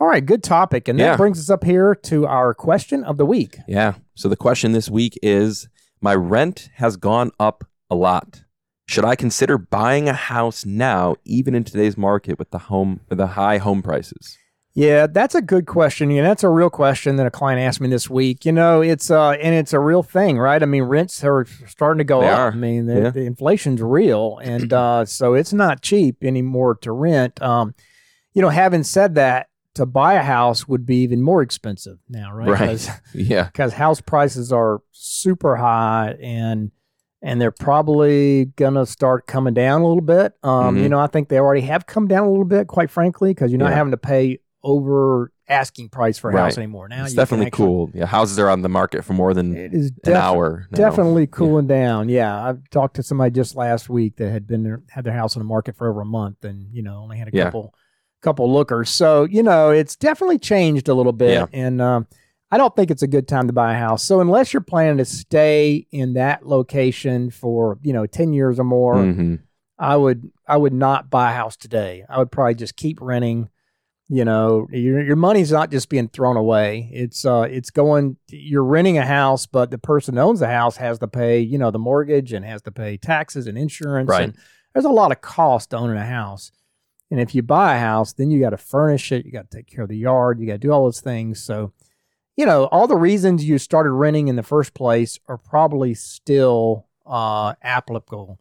all 0.00 0.06
right, 0.08 0.24
good 0.24 0.42
topic. 0.42 0.88
And 0.88 0.98
that 0.98 1.04
Yeah. 1.04 1.16
brings 1.16 1.38
us 1.38 1.50
up 1.50 1.64
here 1.64 1.94
to 1.94 2.26
our 2.26 2.54
question 2.54 3.02
of 3.04 3.16
the 3.16 3.26
week. 3.26 3.58
Yeah. 3.66 3.94
So 4.14 4.28
the 4.28 4.36
question 4.36 4.72
this 4.72 4.88
week 4.90 5.18
is 5.22 5.68
my 6.00 6.14
rent 6.14 6.70
has 6.76 6.96
gone 6.96 7.30
up 7.40 7.64
a 7.90 7.94
lot. 7.96 8.42
Should 8.86 9.04
I 9.04 9.16
consider 9.16 9.58
buying 9.58 10.08
a 10.08 10.12
house 10.14 10.64
now, 10.64 11.16
even 11.24 11.54
in 11.54 11.64
today's 11.64 11.96
market 11.98 12.38
with 12.38 12.50
the 12.50 12.58
home 12.58 13.00
the 13.08 13.26
high 13.28 13.58
home 13.58 13.82
prices? 13.82 14.38
Yeah, 14.74 15.08
that's 15.08 15.34
a 15.34 15.42
good 15.42 15.66
question. 15.66 16.10
And 16.12 16.24
that's 16.24 16.44
a 16.44 16.48
real 16.48 16.70
question 16.70 17.16
that 17.16 17.26
a 17.26 17.30
client 17.30 17.60
asked 17.60 17.80
me 17.80 17.88
this 17.88 18.08
week. 18.08 18.46
You 18.46 18.52
know, 18.52 18.80
it's 18.80 19.10
uh 19.10 19.30
and 19.32 19.54
it's 19.54 19.72
a 19.72 19.80
real 19.80 20.02
thing, 20.04 20.38
right? 20.38 20.62
I 20.62 20.66
mean, 20.66 20.84
rents 20.84 21.22
are 21.24 21.44
starting 21.66 21.98
to 21.98 22.04
go 22.04 22.20
They 22.20 22.28
up. 22.28 22.38
are. 22.38 22.52
I 22.52 22.54
mean, 22.54 22.86
the, 22.86 22.94
Yeah. 23.00 23.10
the 23.10 23.22
inflation's 23.26 23.82
real, 23.82 24.38
and 24.42 24.72
uh, 24.72 25.04
so 25.04 25.34
it's 25.34 25.52
not 25.52 25.82
cheap 25.82 26.22
anymore 26.22 26.76
to 26.82 26.92
rent. 26.92 27.42
Um, 27.42 27.74
you 28.34 28.40
know, 28.40 28.50
having 28.50 28.84
said 28.84 29.16
that, 29.16 29.48
to 29.78 29.86
buy 29.86 30.14
a 30.14 30.22
house 30.22 30.68
would 30.68 30.86
be 30.86 30.96
even 31.02 31.22
more 31.22 31.42
expensive 31.42 31.98
now, 32.08 32.32
right? 32.32 32.48
Right. 32.48 32.68
'Cause- 32.68 32.90
Yeah. 33.14 33.44
because 33.44 33.72
house 33.72 34.00
prices 34.00 34.52
are 34.52 34.80
super 34.92 35.56
high 35.56 36.16
and 36.22 36.70
and 37.20 37.40
they're 37.40 37.50
probably 37.50 38.44
gonna 38.54 38.86
start 38.86 39.26
coming 39.26 39.52
down 39.54 39.80
a 39.80 39.86
little 39.88 40.00
bit. 40.02 40.34
Um, 40.44 40.76
Mhm. 40.76 40.82
You 40.84 40.88
know, 40.88 41.00
I 41.00 41.08
think 41.08 41.28
they 41.28 41.38
already 41.40 41.62
have 41.62 41.84
come 41.86 42.06
down 42.06 42.24
a 42.26 42.30
little 42.30 42.44
bit, 42.44 42.68
quite 42.68 42.90
frankly, 42.90 43.30
because 43.30 43.50
you're 43.50 43.58
not 43.58 43.70
Yeah. 43.70 43.74
having 43.76 43.90
to 43.90 43.96
pay 43.96 44.38
over 44.62 45.32
asking 45.48 45.88
price 45.88 46.18
for 46.18 46.30
a 46.30 46.36
house 46.38 46.58
anymore. 46.58 46.88
Now 46.88 47.04
it's 47.04 47.14
definitely 47.14 47.46
actually- 47.46 47.66
cool. 47.66 47.90
Yeah, 47.94 48.06
houses 48.06 48.38
are 48.38 48.48
on 48.50 48.62
the 48.62 48.68
market 48.68 49.02
for 49.04 49.14
more 49.14 49.32
than 49.34 49.56
It 49.56 49.72
is 49.74 49.92
an 50.04 50.12
hour. 50.12 50.66
now. 50.70 50.76
Definitely 50.76 51.26
cooling 51.26 51.66
down. 51.66 52.08
Yeah, 52.08 52.40
I've 52.44 52.68
talked 52.70 52.94
to 52.96 53.02
somebody 53.02 53.30
just 53.32 53.56
last 53.56 53.88
week 53.88 54.16
that 54.18 54.30
had 54.30 54.46
been 54.46 54.62
there, 54.62 54.82
had 54.90 55.04
their 55.04 55.14
house 55.14 55.36
on 55.36 55.40
the 55.40 55.46
market 55.48 55.74
for 55.76 55.88
over 55.88 56.02
a 56.02 56.04
month, 56.04 56.44
and 56.44 56.66
you 56.72 56.82
know 56.82 56.98
only 56.98 57.16
had 57.18 57.28
a 57.28 57.30
Yeah. 57.32 57.44
couple 57.44 57.72
couple 58.22 58.52
lookers. 58.52 58.90
So 58.90 59.24
you 59.24 59.42
know 59.42 59.70
it's 59.70 59.96
definitely 59.96 60.38
changed 60.38 60.88
a 60.88 60.94
little 60.94 61.12
bit, 61.12 61.32
Yeah. 61.34 61.46
and 61.52 61.80
um, 61.80 62.06
I 62.50 62.58
don't 62.58 62.74
think 62.74 62.90
it's 62.90 63.02
a 63.02 63.06
good 63.06 63.28
time 63.28 63.46
to 63.46 63.52
buy 63.52 63.74
a 63.74 63.78
house. 63.78 64.02
So 64.04 64.20
unless 64.20 64.52
you're 64.52 64.60
planning 64.62 64.98
to 64.98 65.04
stay 65.04 65.86
in 65.92 66.14
that 66.14 66.46
location 66.46 67.30
for 67.30 67.78
you 67.82 67.92
know 67.92 68.06
ten 68.06 68.32
years 68.32 68.58
or 68.58 68.64
more, 68.64 68.96
Mhm. 68.96 69.40
I 69.78 69.96
would 69.96 70.30
I 70.46 70.56
would 70.56 70.72
not 70.72 71.10
buy 71.10 71.30
a 71.30 71.34
house 71.34 71.56
today. 71.56 72.04
I 72.08 72.18
would 72.18 72.30
probably 72.32 72.54
just 72.54 72.76
keep 72.76 72.98
renting. 73.00 73.48
You 74.10 74.24
know, 74.24 74.66
your 74.70 75.02
your 75.02 75.16
money's 75.16 75.52
not 75.52 75.70
just 75.70 75.90
being 75.90 76.08
thrown 76.08 76.38
away. 76.38 76.88
It's 76.94 77.26
uh 77.26 77.42
it's 77.50 77.68
going 77.70 78.16
you're 78.28 78.64
renting 78.64 78.96
a 78.96 79.04
house, 79.04 79.44
but 79.44 79.70
the 79.70 79.76
person 79.76 80.14
who 80.16 80.22
owns 80.22 80.40
the 80.40 80.48
house 80.48 80.78
has 80.78 80.98
to 81.00 81.08
pay, 81.08 81.40
you 81.40 81.58
know, 81.58 81.70
the 81.70 81.78
mortgage 81.78 82.32
and 82.32 82.42
has 82.42 82.62
to 82.62 82.72
pay 82.72 82.96
taxes 82.96 83.46
and 83.46 83.58
insurance 83.58 84.08
Right. 84.08 84.24
and 84.24 84.36
there's 84.72 84.86
a 84.86 84.90
lot 84.90 85.12
of 85.12 85.20
cost 85.20 85.70
to 85.70 85.76
owning 85.76 85.98
a 85.98 86.06
house. 86.06 86.50
And 87.10 87.20
if 87.20 87.34
you 87.34 87.42
buy 87.42 87.76
a 87.76 87.80
house, 87.80 88.12
then 88.12 88.30
you 88.30 88.40
got 88.40 88.50
to 88.50 88.58
furnish 88.58 89.12
it, 89.12 89.24
you 89.24 89.32
got 89.32 89.50
to 89.50 89.56
take 89.56 89.66
care 89.66 89.82
of 89.82 89.88
the 89.88 89.96
yard, 89.96 90.38
you 90.38 90.46
got 90.46 90.54
to 90.54 90.58
do 90.58 90.72
all 90.72 90.84
those 90.84 91.00
things. 91.00 91.42
So, 91.42 91.72
you 92.36 92.44
know, 92.44 92.66
all 92.66 92.86
the 92.86 92.96
reasons 92.96 93.44
you 93.44 93.58
started 93.58 93.90
renting 93.90 94.28
in 94.28 94.36
the 94.36 94.42
first 94.42 94.74
place 94.74 95.18
are 95.26 95.38
probably 95.38 95.94
still 95.94 96.86
uh 97.06 97.54
applicable. 97.62 98.38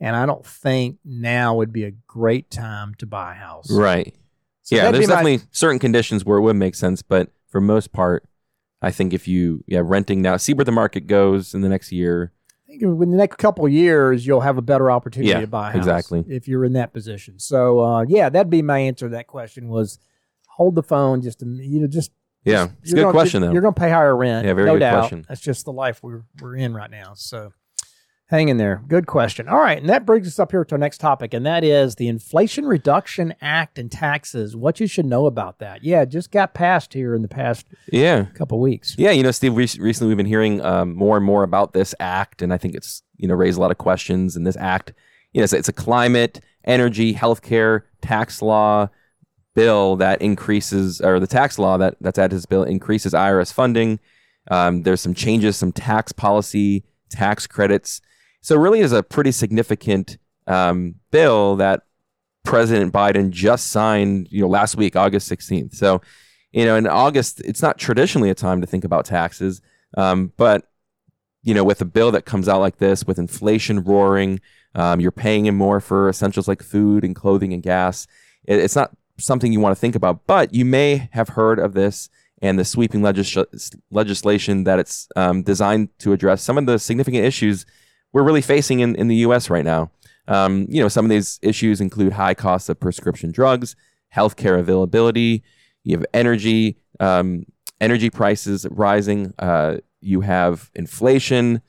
And 0.00 0.16
I 0.16 0.26
don't 0.26 0.44
think 0.44 0.98
now 1.04 1.54
would 1.56 1.72
be 1.72 1.84
a 1.84 1.90
great 2.06 2.50
time 2.50 2.94
to 2.96 3.06
buy 3.06 3.32
a 3.32 3.34
house. 3.36 3.70
Right. 3.70 4.14
So 4.62 4.76
yeah, 4.76 4.90
there's 4.90 5.06
be 5.06 5.08
my- 5.08 5.22
definitely 5.22 5.48
certain 5.50 5.78
conditions 5.78 6.24
where 6.24 6.38
it 6.38 6.42
would 6.42 6.56
make 6.56 6.74
sense, 6.74 7.02
but 7.02 7.30
for 7.48 7.60
most 7.60 7.92
part, 7.92 8.24
I 8.82 8.90
think 8.90 9.12
if 9.12 9.26
you 9.28 9.64
yeah 9.66 9.82
renting 9.82 10.22
now, 10.22 10.36
see 10.36 10.54
where 10.54 10.64
the 10.64 10.72
market 10.72 11.06
goes 11.06 11.54
in 11.54 11.60
the 11.60 11.68
next 11.68 11.92
year. 11.92 12.32
Think 12.70 12.82
in 12.82 12.98
the 13.10 13.16
next 13.16 13.36
couple 13.38 13.66
of 13.66 13.72
years, 13.72 14.24
you'll 14.24 14.42
have 14.42 14.56
a 14.56 14.62
better 14.62 14.90
opportunity 14.92 15.30
Yeah, 15.30 15.40
to 15.40 15.46
buy 15.48 15.70
a 15.70 15.72
house. 15.72 15.78
exactly. 15.78 16.24
If 16.28 16.46
you're 16.46 16.64
in 16.64 16.74
that 16.74 16.92
position. 16.92 17.38
So, 17.40 17.80
uh, 17.80 18.04
yeah, 18.08 18.28
that'd 18.28 18.48
be 18.48 18.62
my 18.62 18.78
answer 18.78 19.06
to 19.06 19.10
that 19.16 19.26
question 19.26 19.68
was 19.68 19.98
hold 20.46 20.76
the 20.76 20.82
phone 20.84 21.20
just 21.20 21.40
to, 21.40 21.46
you 21.46 21.80
know, 21.80 21.86
just. 21.88 22.12
Yeah, 22.44 22.68
it's 22.82 22.92
a 22.92 22.94
good 22.94 23.00
gonna- 23.02 23.12
question 23.12 23.42
though. 23.42 23.52
You're 23.52 23.60
going 23.60 23.74
to 23.74 23.80
pay 23.80 23.90
higher 23.90 24.16
rent. 24.16 24.46
Yeah, 24.46 24.54
very 24.54 24.66
no 24.68 24.74
good 24.74 24.78
doubt. 24.80 25.00
question. 25.00 25.26
That's 25.28 25.40
just 25.40 25.64
the 25.64 25.72
life 25.72 26.00
we're, 26.02 26.22
we're 26.40 26.56
in 26.56 26.72
right 26.72 26.90
now. 26.90 27.12
So 27.14 27.52
hang 28.30 28.48
in 28.48 28.56
there. 28.56 28.82
Good 28.88 29.06
question. 29.06 29.48
All 29.48 29.58
right. 29.58 29.78
And 29.78 29.88
that 29.90 30.06
brings 30.06 30.26
us 30.26 30.38
up 30.38 30.52
here 30.52 30.64
to 30.64 30.74
our 30.74 30.78
next 30.78 30.98
topic, 30.98 31.34
and 31.34 31.44
that 31.44 31.64
is 31.64 31.96
the 31.96 32.08
Inflation 32.08 32.64
Reduction 32.64 33.34
Act 33.42 33.78
and 33.78 33.90
taxes. 33.90 34.56
What 34.56 34.80
you 34.80 34.86
should 34.86 35.04
know 35.06 35.26
about 35.26 35.58
that. 35.58 35.82
Yeah, 35.84 36.04
just 36.04 36.30
got 36.30 36.54
passed 36.54 36.94
here 36.94 37.14
in 37.14 37.22
the 37.22 37.28
past 37.28 37.66
Yeah, 37.92 38.24
couple 38.34 38.58
of 38.58 38.62
weeks. 38.62 38.94
yeah. 38.96 39.10
You 39.10 39.22
know, 39.22 39.30
Steve. 39.32 39.56
Re- 39.56 39.68
recently, 39.78 40.08
we've 40.08 40.16
been 40.16 40.26
hearing 40.26 40.60
um, 40.62 40.94
more 40.94 41.16
and 41.16 41.26
more 41.26 41.42
about 41.42 41.72
this 41.72 41.94
act, 42.00 42.40
and 42.40 42.52
I 42.52 42.56
think 42.58 42.74
it's 42.74 43.02
you 43.16 43.28
know 43.28 43.34
raised 43.34 43.58
a 43.58 43.60
lot 43.60 43.70
of 43.70 43.78
questions. 43.78 44.36
And 44.36 44.46
this 44.46 44.56
act, 44.56 44.92
you 45.32 45.40
know, 45.40 45.44
it's, 45.44 45.52
it's 45.52 45.68
a 45.68 45.72
climate, 45.72 46.40
energy, 46.64 47.12
healthcare, 47.14 47.82
tax 48.00 48.40
law 48.40 48.88
bill 49.56 49.96
that 49.96 50.22
increases, 50.22 51.00
or 51.00 51.18
the 51.18 51.26
tax 51.26 51.58
law 51.58 51.76
that 51.76 51.96
that's 52.00 52.18
added 52.18 52.30
to 52.30 52.36
this 52.36 52.46
bill 52.46 52.62
increases 52.62 53.12
IRS 53.12 53.52
funding. 53.52 53.98
Um, 54.50 54.84
there's 54.84 55.00
some 55.00 55.14
changes, 55.14 55.56
some 55.56 55.72
tax 55.72 56.12
policy, 56.12 56.84
tax 57.10 57.46
credits. 57.48 58.00
So 58.40 58.56
really 58.56 58.80
is 58.80 58.92
a 58.92 59.02
pretty 59.02 59.32
significant 59.32 60.18
um, 60.46 60.96
bill 61.10 61.56
that 61.56 61.82
President 62.44 62.92
Biden 62.92 63.30
just 63.30 63.68
signed, 63.68 64.28
you 64.30 64.40
know, 64.40 64.48
last 64.48 64.76
week, 64.76 64.96
August 64.96 65.30
16th. 65.30 65.74
So, 65.74 66.00
you 66.52 66.64
know, 66.64 66.76
in 66.76 66.86
August, 66.86 67.40
it's 67.40 67.62
not 67.62 67.78
traditionally 67.78 68.30
a 68.30 68.34
time 68.34 68.60
to 68.60 68.66
think 68.66 68.84
about 68.84 69.04
taxes, 69.04 69.60
um, 69.96 70.32
but 70.36 70.66
you 71.42 71.54
know, 71.54 71.64
with 71.64 71.80
a 71.80 71.86
bill 71.86 72.10
that 72.12 72.26
comes 72.26 72.48
out 72.48 72.60
like 72.60 72.78
this, 72.78 73.06
with 73.06 73.18
inflation 73.18 73.82
roaring, 73.82 74.40
um, 74.74 75.00
you're 75.00 75.10
paying 75.10 75.46
in 75.46 75.54
more 75.54 75.80
for 75.80 76.08
essentials 76.08 76.46
like 76.46 76.62
food 76.62 77.04
and 77.04 77.16
clothing 77.16 77.52
and 77.52 77.62
gas. 77.62 78.06
It, 78.44 78.58
it's 78.58 78.76
not 78.76 78.90
something 79.18 79.52
you 79.52 79.60
want 79.60 79.74
to 79.74 79.80
think 79.80 79.94
about, 79.94 80.26
but 80.26 80.54
you 80.54 80.64
may 80.64 81.08
have 81.12 81.30
heard 81.30 81.58
of 81.58 81.72
this 81.72 82.08
and 82.42 82.58
the 82.58 82.64
sweeping 82.64 83.02
legis- 83.02 83.70
legislation 83.90 84.64
that 84.64 84.78
it's 84.78 85.08
um, 85.16 85.42
designed 85.42 85.88
to 85.98 86.12
address 86.12 86.42
some 86.42 86.58
of 86.58 86.66
the 86.66 86.78
significant 86.78 87.24
issues 87.24 87.66
we're 88.12 88.22
really 88.22 88.42
facing 88.42 88.80
in, 88.80 88.94
in 88.96 89.08
the 89.08 89.16
U.S. 89.16 89.50
right 89.50 89.64
now. 89.64 89.90
Um, 90.28 90.66
you 90.68 90.80
know, 90.82 90.88
some 90.88 91.04
of 91.04 91.10
these 91.10 91.38
issues 91.42 91.80
include 91.80 92.12
high 92.12 92.34
costs 92.34 92.68
of 92.68 92.78
prescription 92.78 93.32
drugs, 93.32 93.74
healthcare 94.14 94.58
availability. 94.58 95.42
You 95.84 95.96
have 95.96 96.06
energy, 96.14 96.76
um, 97.00 97.46
energy 97.80 98.10
prices 98.10 98.66
rising. 98.70 99.32
Uh, 99.38 99.78
you 100.00 100.20
have 100.20 100.70
inflation 100.74 101.62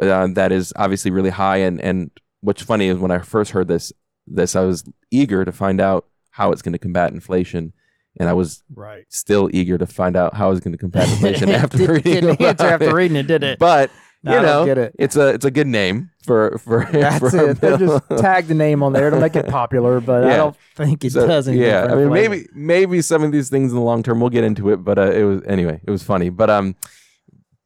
uh, 0.00 0.28
that 0.28 0.52
is 0.52 0.72
obviously 0.76 1.10
really 1.10 1.30
high. 1.30 1.58
And 1.58 1.80
and 1.80 2.10
what's 2.40 2.62
funny 2.62 2.88
is 2.88 2.98
when 2.98 3.10
I 3.10 3.18
first 3.18 3.50
heard 3.50 3.68
this, 3.68 3.92
this 4.26 4.56
I 4.56 4.60
was 4.62 4.84
eager 5.10 5.44
to 5.44 5.52
find 5.52 5.80
out 5.80 6.06
how 6.30 6.52
it's 6.52 6.62
going 6.62 6.72
to 6.72 6.78
combat 6.78 7.12
inflation, 7.12 7.72
and 8.18 8.28
I 8.28 8.32
was 8.32 8.62
Right. 8.74 9.04
still 9.08 9.50
eager 9.52 9.76
to 9.76 9.86
find 9.86 10.16
out 10.16 10.34
how 10.34 10.50
it's 10.52 10.60
going 10.60 10.72
to 10.72 10.78
combat 10.78 11.08
inflation 11.12 11.50
after 11.62 11.76
Didn't- 11.78 11.94
reading 11.96 12.12
didn't 12.14 12.40
answer 12.40 12.66
after 12.66 12.94
reading 12.94 13.16
it, 13.16 13.26
did 13.26 13.42
it? 13.42 13.58
But 13.58 13.90
No, 14.22 14.32
you 14.32 14.38
I 14.38 14.42
don't 14.42 14.50
know, 14.50 14.64
get 14.66 14.78
it. 14.78 14.94
it's 14.98 15.16
a 15.16 15.28
it's 15.28 15.44
a 15.46 15.50
good 15.50 15.66
name 15.66 16.10
for 16.24 16.58
for 16.58 16.84
That's 16.92 17.18
for 17.18 17.50
it. 17.50 17.60
They 17.60 17.76
just 17.78 18.02
tag 18.18 18.46
the 18.48 18.54
name 18.54 18.82
on 18.82 18.92
there 18.92 19.08
to 19.10 19.18
make 19.18 19.34
it 19.34 19.46
popular, 19.48 20.00
but 20.00 20.24
I 20.24 20.36
don't 20.36 20.56
think 20.76 21.04
it 21.04 21.12
So, 21.12 21.26
does 21.26 21.48
anything. 21.48 21.66
Yeah, 21.66 21.84
I 21.84 21.94
mean, 21.94 22.04
inflation. 22.04 22.30
maybe 22.30 22.46
maybe 22.54 23.00
some 23.02 23.22
of 23.22 23.32
these 23.32 23.48
things 23.48 23.72
in 23.72 23.76
the 23.76 23.82
long 23.84 24.02
term 24.02 24.20
we'll 24.20 24.28
get 24.30 24.44
into 24.44 24.70
it, 24.70 24.78
but 24.84 24.98
uh, 24.98 25.10
it 25.12 25.24
was 25.24 25.42
anyway. 25.46 25.80
It 25.86 25.90
was 25.90 26.02
funny, 26.02 26.28
but 26.28 26.50
um, 26.50 26.76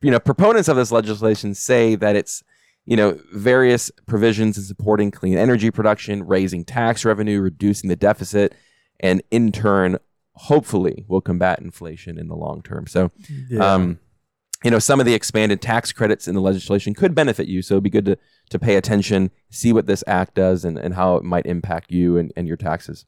you 0.01 0.11
know, 0.13 0.21
proponents 0.21 0.69
of 0.69 0.77
this 0.77 0.93
legislation 0.93 1.55
say 1.55 1.97
that 1.97 2.15
it's 2.15 2.45
you 2.85 2.97
know 2.97 3.19
various 3.33 3.91
provisions 4.07 4.57
in 4.57 4.63
supporting 4.63 5.11
clean 5.11 5.37
energy 5.37 5.73
production, 5.73 6.25
raising 6.25 6.65
tax 6.65 7.05
revenue, 7.05 7.41
reducing 7.41 7.89
the 7.91 7.97
deficit, 7.97 8.55
and 9.01 9.23
in 9.33 9.51
turn, 9.51 9.99
hopefully, 10.35 11.05
will 11.09 11.21
combat 11.21 11.59
inflation 11.59 12.17
in 12.17 12.29
the 12.29 12.37
long 12.37 12.63
term. 12.63 12.87
So, 12.87 13.11
um, 13.59 13.99
you 14.65 14.71
know, 14.71 14.79
some 14.79 14.99
of 14.99 15.07
the 15.07 15.15
expanded 15.15 15.61
tax 15.61 15.93
credits 15.93 16.27
in 16.27 16.35
the 16.35 16.41
legislation 16.41 16.95
could 16.95 17.15
benefit 17.15 17.47
you. 17.47 17.61
So 17.63 17.75
it'd 17.75 17.85
be 17.85 17.91
good 17.91 18.07
to, 18.07 18.19
to 18.51 18.59
pay 18.59 18.77
attention, 18.77 19.31
see 19.51 19.73
what 19.73 19.87
this 19.87 20.03
act 20.07 20.35
does 20.35 20.65
and, 20.65 20.79
and 20.79 20.95
how 20.95 21.17
it 21.17 21.23
might 21.23 21.47
impact 21.47 21.93
you 21.93 22.17
and, 22.17 22.33
and 22.37 22.49
your 22.49 22.57
taxes. 22.57 23.05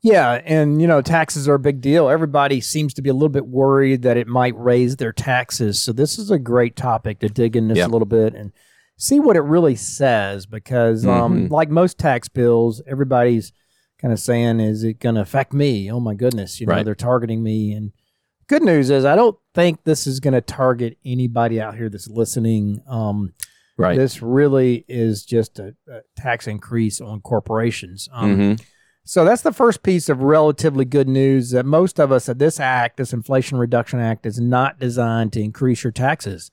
Yeah, 0.00 0.40
and 0.44 0.80
you 0.80 0.86
know, 0.86 1.02
taxes 1.02 1.48
are 1.48 1.54
a 1.54 1.58
big 1.58 1.80
deal. 1.80 2.08
Everybody 2.08 2.60
seems 2.60 2.94
to 2.94 3.02
be 3.02 3.10
a 3.10 3.12
little 3.12 3.28
bit 3.28 3.46
worried 3.48 4.02
that 4.02 4.16
it 4.16 4.28
might 4.28 4.56
raise 4.56 4.96
their 4.96 5.12
taxes. 5.12 5.82
So 5.82 5.92
this 5.92 6.18
is 6.18 6.30
a 6.30 6.38
great 6.38 6.76
topic 6.76 7.18
to 7.18 7.28
dig 7.28 7.56
in 7.56 7.66
this 7.68 7.84
a 7.84 7.88
little 7.88 8.06
bit 8.06 8.32
and 8.34 8.52
see 8.96 9.18
what 9.20 9.36
it 9.36 9.40
really 9.40 9.74
says 9.76 10.46
because 10.46 11.04
um 11.04 11.48
Mhm. 11.48 11.50
like 11.50 11.68
most 11.68 11.98
tax 11.98 12.28
bills, 12.28 12.80
everybody's 12.86 13.52
kind 14.00 14.12
of 14.12 14.20
saying 14.20 14.60
is 14.60 14.84
it 14.84 15.00
going 15.00 15.16
to 15.16 15.20
affect 15.20 15.52
me? 15.52 15.90
Oh 15.90 15.98
my 16.00 16.14
goodness, 16.14 16.60
you 16.60 16.66
know, 16.66 16.74
Right. 16.74 16.84
they're 16.84 16.94
targeting 16.94 17.42
me 17.42 17.72
and 17.72 17.90
good 18.48 18.62
news 18.62 18.90
is 18.90 19.04
I 19.04 19.14
don't 19.16 19.36
think 19.54 19.84
this 19.84 20.06
is 20.06 20.20
going 20.20 20.34
to 20.34 20.40
target 20.40 20.98
anybody 21.04 21.60
out 21.60 21.76
here 21.76 21.88
that's 21.88 22.08
listening. 22.08 22.80
Um 22.88 23.32
Right. 23.76 23.96
this 23.96 24.20
really 24.20 24.84
is 24.88 25.24
just 25.24 25.60
a, 25.60 25.72
a 25.88 26.00
tax 26.16 26.48
increase 26.48 27.00
on 27.00 27.20
corporations. 27.20 28.08
Um, 28.12 28.36
Mhm. 28.36 28.62
so 29.04 29.24
that's 29.24 29.42
the 29.42 29.52
first 29.52 29.84
piece 29.84 30.08
of 30.08 30.20
relatively 30.20 30.84
good 30.84 31.08
news 31.08 31.50
that 31.52 31.64
most 31.64 32.00
of 32.00 32.10
us 32.10 32.26
that 32.26 32.40
this 32.40 32.58
act, 32.58 32.96
this 32.96 33.12
Inflation 33.12 33.56
Reduction 33.56 34.00
Act, 34.00 34.26
is 34.26 34.40
not 34.40 34.80
designed 34.80 35.32
to 35.34 35.40
increase 35.40 35.84
your 35.84 35.92
taxes 35.92 36.50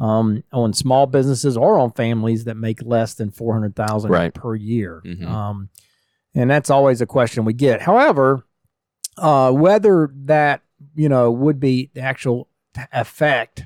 um, 0.00 0.42
on 0.52 0.72
small 0.72 1.06
businesses 1.06 1.56
or 1.56 1.78
on 1.78 1.92
families 1.92 2.42
that 2.42 2.56
make 2.56 2.82
less 2.82 3.14
than 3.14 3.30
four 3.30 3.52
hundred 3.54 3.76
thousand 3.76 4.10
Right. 4.10 4.34
per 4.34 4.56
year. 4.56 5.00
Mhm. 5.06 5.24
Um, 5.28 5.68
and 6.34 6.50
that's 6.50 6.70
always 6.70 7.00
a 7.00 7.06
question 7.06 7.44
we 7.44 7.52
get. 7.52 7.82
However, 7.82 8.42
uh, 9.16 9.52
whether 9.52 10.10
that 10.24 10.62
you 10.94 11.08
know 11.08 11.30
would 11.30 11.60
be 11.60 11.90
the 11.94 12.00
actual 12.00 12.48
effect 12.92 13.64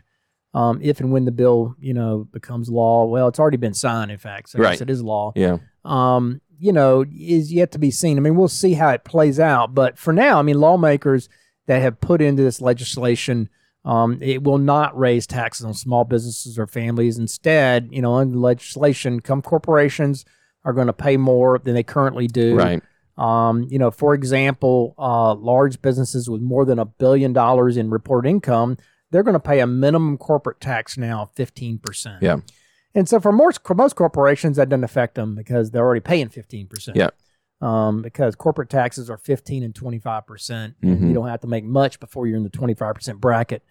um, 0.55 0.81
if 0.83 1.01
and 1.01 1.13
when 1.13 1.25
the 1.25 1.31
bill 1.33 1.75
you 1.79 1.95
know 1.95 2.27
becomes 2.33 2.69
law. 2.69 3.05
Well, 3.07 3.29
it's 3.29 3.39
already 3.39 3.57
been 3.57 3.75
signed, 3.75 4.11
in 4.11 4.19
fact, 4.19 4.51
so 4.51 4.59
Right. 4.59 4.81
it 4.81 4.91
is 4.91 5.03
law 5.03 5.33
Yeah. 5.37 5.59
um, 5.85 6.41
you 6.61 6.73
know, 6.73 7.05
is 7.17 7.53
yet 7.53 7.71
to 7.73 7.79
be 7.79 7.91
seen. 7.93 8.17
I 8.17 8.21
mean, 8.21 8.35
we'll 8.35 8.49
see 8.49 8.73
how 8.75 8.89
it 8.91 9.05
plays 9.05 9.39
out. 9.39 9.75
But 9.77 9.97
for 9.97 10.13
now, 10.13 10.41
I 10.41 10.43
mean, 10.43 10.59
lawmakers 10.59 11.29
that 11.69 11.81
have 11.83 12.01
put 12.01 12.21
into 12.21 12.43
this 12.43 12.61
legislation, 12.61 13.49
um, 13.85 14.19
it 14.21 14.43
will 14.43 14.59
not 14.59 14.99
raise 14.99 15.25
taxes 15.25 15.65
on 15.65 15.73
small 15.75 16.03
businesses 16.03 16.59
or 16.59 16.67
families. 16.67 17.17
Instead, 17.17 17.91
you 17.93 18.03
know, 18.03 18.15
under 18.15 18.37
legislation, 18.37 19.21
come 19.21 19.41
corporations 19.41 20.25
are 20.65 20.73
going 20.73 20.89
to 20.89 20.93
pay 20.93 21.17
more 21.17 21.61
than 21.61 21.75
they 21.75 21.85
currently 21.85 22.27
do. 22.27 22.57
Right. 22.57 22.83
Um, 23.19 23.67
you 23.69 23.79
know, 23.79 23.91
for 23.91 24.15
example, 24.15 24.95
uh, 24.99 25.35
large 25.35 25.83
businesses 25.83 26.31
with 26.31 26.41
more 26.41 26.65
than 26.65 26.79
a 26.79 26.85
billion 26.85 27.33
dollars 27.33 27.77
in 27.77 27.91
reported 27.91 28.29
income, 28.29 28.77
they're 29.11 29.23
going 29.25 29.35
to 29.35 29.41
pay 29.41 29.61
a 29.61 29.67
minimum 29.67 30.17
corporate 30.19 30.61
tax 30.61 30.97
now 30.97 31.23
of 31.23 31.33
fifteen 31.33 31.79
percent. 31.79 32.23
Yeah. 32.23 32.37
And 32.95 33.09
so 33.09 33.21
for 33.21 33.33
most 33.33 33.65
for 33.65 33.75
most 33.75 33.97
corporations, 33.97 34.57
that 34.57 34.69
doesn't 34.69 34.85
affect 34.85 35.15
them 35.17 35.35
because 35.35 35.71
they're 35.71 35.85
already 35.85 36.01
paying 36.01 36.29
fifteen 36.29 36.67
percent. 36.69 36.97
Yeah. 36.97 37.11
Um, 37.61 38.03
because 38.03 38.37
corporate 38.37 38.71
taxes 38.71 39.11
are 39.11 39.19
fifteen 39.19 39.63
and 39.65 39.75
twenty 39.75 39.99
five 39.99 40.27
percent, 40.27 40.75
Mhm. 40.81 41.09
you 41.09 41.13
don't 41.15 41.27
have 41.29 41.41
to 41.41 41.49
make 41.49 41.65
much 41.65 41.99
before 41.99 42.27
you're 42.29 42.37
in 42.37 42.45
the 42.45 42.51
twenty 42.51 42.75
five 42.75 42.95
percent 42.95 43.21
bracket. 43.21 43.63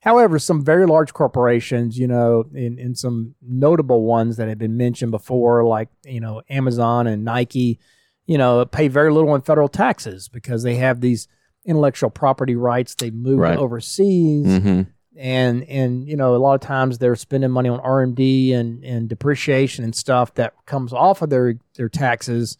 However, 0.00 0.38
some 0.38 0.62
very 0.62 0.86
large 0.86 1.12
corporations, 1.14 1.98
you 1.98 2.06
know, 2.06 2.44
in, 2.54 2.78
in 2.78 2.94
some 2.94 3.34
notable 3.42 4.04
ones 4.04 4.36
that 4.36 4.48
have 4.48 4.58
been 4.58 4.76
mentioned 4.76 5.10
before, 5.10 5.64
like 5.64 5.88
you 6.04 6.20
know 6.20 6.42
Amazon 6.48 7.06
and 7.06 7.24
Nike, 7.24 7.80
you 8.26 8.38
know, 8.38 8.64
pay 8.64 8.88
very 8.88 9.12
little 9.12 9.34
in 9.34 9.42
federal 9.42 9.68
taxes 9.68 10.28
because 10.28 10.62
they 10.62 10.76
have 10.76 11.00
these 11.00 11.28
intellectual 11.64 12.10
property 12.10 12.56
rights. 12.56 12.94
They 12.94 13.10
move 13.10 13.38
Right. 13.40 13.58
overseas 13.58 14.62
hmm 14.62 14.82
and 15.16 15.62
and 15.68 16.08
you 16.08 16.16
know 16.16 16.34
a 16.34 16.38
lot 16.38 16.54
of 16.54 16.60
times 16.60 16.98
they're 16.98 17.14
spending 17.14 17.48
money 17.50 17.68
on 17.68 17.78
R 17.78 18.02
and 18.02 18.16
D 18.16 18.52
and 18.52 18.82
and 18.84 19.08
depreciation 19.08 19.84
and 19.84 19.94
stuff 19.94 20.34
that 20.34 20.54
comes 20.66 20.92
off 20.92 21.22
of 21.22 21.30
their 21.30 21.54
their 21.76 21.88
taxes, 21.88 22.56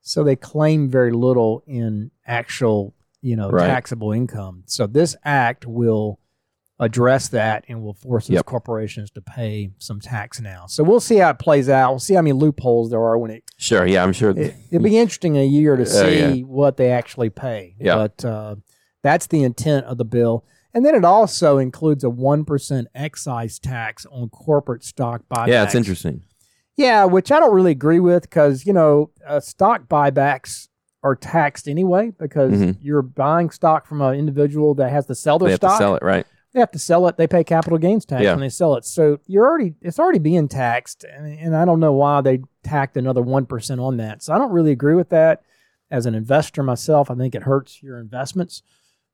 so 0.00 0.22
they 0.22 0.36
claim 0.36 0.88
very 0.88 1.10
little 1.10 1.64
in 1.66 2.12
actual 2.24 2.94
you 3.20 3.34
know 3.34 3.50
Right. 3.50 3.66
taxable 3.66 4.12
income. 4.12 4.62
So 4.66 4.86
this 4.86 5.16
act 5.24 5.66
will 5.66 6.20
address 6.80 7.28
that 7.28 7.64
and 7.68 7.82
will 7.82 7.94
force 7.94 8.28
those 8.28 8.36
Yep. 8.36 8.44
corporations 8.46 9.10
to 9.10 9.20
pay 9.20 9.70
some 9.78 9.98
tax 10.00 10.40
now. 10.40 10.66
So 10.66 10.84
we'll 10.84 11.00
see 11.00 11.16
how 11.16 11.30
it 11.30 11.38
plays 11.38 11.68
out. 11.68 11.90
We'll 11.90 11.98
see 11.98 12.14
how 12.14 12.22
many 12.22 12.32
loopholes 12.32 12.90
there 12.90 13.02
are 13.02 13.18
when 13.18 13.30
it 13.32 13.44
Sure. 13.56 13.84
Yeah. 13.84 14.04
I'm 14.04 14.12
sure. 14.12 14.30
it, 14.30 14.54
it'd 14.70 14.82
be 14.84 14.96
interesting 14.98 15.36
a 15.36 15.44
year 15.44 15.74
to 15.76 15.82
Uh, 15.82 15.86
see 15.86 16.18
yeah. 16.18 16.42
what 16.44 16.76
they 16.76 16.90
actually 16.92 17.30
pay. 17.30 17.74
Yeah. 17.80 17.96
But 17.96 18.24
uh, 18.24 18.56
that's 19.02 19.26
the 19.26 19.42
intent 19.42 19.86
of 19.86 19.98
the 19.98 20.04
bill. 20.04 20.44
And 20.72 20.84
then 20.86 20.94
it 20.94 21.04
also 21.04 21.58
includes 21.58 22.04
a 22.04 22.08
1% 22.10 22.86
excise 22.94 23.58
tax 23.58 24.06
on 24.12 24.28
corporate 24.28 24.84
stock 24.84 25.22
buybacks. 25.28 25.48
yeah. 25.48 25.64
It's 25.64 25.74
interesting. 25.74 26.22
Yeah, 26.76 27.06
which 27.06 27.32
I 27.32 27.40
don't 27.40 27.52
really 27.54 27.72
agree 27.72 27.98
with 27.98 28.22
because, 28.22 28.64
you 28.64 28.72
know, 28.72 29.10
uh, 29.26 29.40
stock 29.40 29.88
buybacks 29.88 30.68
are 31.02 31.16
taxed 31.16 31.66
anyway 31.66 32.12
because 32.20 32.52
Mhm. 32.52 32.76
you're 32.80 33.02
buying 33.02 33.50
stock 33.50 33.86
from 33.86 34.00
an 34.00 34.14
individual 34.14 34.74
that 34.74 34.90
has 34.92 35.06
to 35.06 35.14
sell 35.16 35.38
their 35.40 35.48
They 35.48 35.52
have 35.52 35.58
stock 35.58 35.72
to 35.72 35.82
sell 35.82 35.94
it. 35.96 36.02
Right. 36.04 36.24
They 36.54 36.60
have 36.60 36.70
to 36.72 36.78
sell 36.78 37.06
it. 37.08 37.16
They 37.16 37.26
pay 37.26 37.44
capital 37.44 37.78
gains 37.78 38.04
tax 38.04 38.22
Yeah. 38.22 38.32
when 38.32 38.40
they 38.40 38.48
sell 38.48 38.74
it. 38.76 38.84
So 38.84 39.18
you're 39.26 39.46
already 39.46 39.74
it's 39.82 39.98
already 39.98 40.18
being 40.18 40.48
taxed, 40.48 41.04
and, 41.04 41.38
and 41.38 41.56
I 41.56 41.64
don't 41.64 41.80
know 41.80 41.92
why 41.92 42.20
they 42.20 42.40
tacked 42.62 42.96
another 42.96 43.22
one 43.22 43.46
percent 43.46 43.80
on 43.80 43.96
that. 43.98 44.22
So 44.22 44.32
I 44.34 44.38
don't 44.38 44.52
really 44.52 44.72
agree 44.72 44.94
with 44.94 45.10
that. 45.10 45.42
As 45.90 46.04
an 46.06 46.14
investor 46.14 46.62
myself, 46.62 47.10
I 47.10 47.14
think 47.14 47.34
it 47.34 47.42
hurts 47.44 47.82
your 47.82 47.98
investments. 47.98 48.62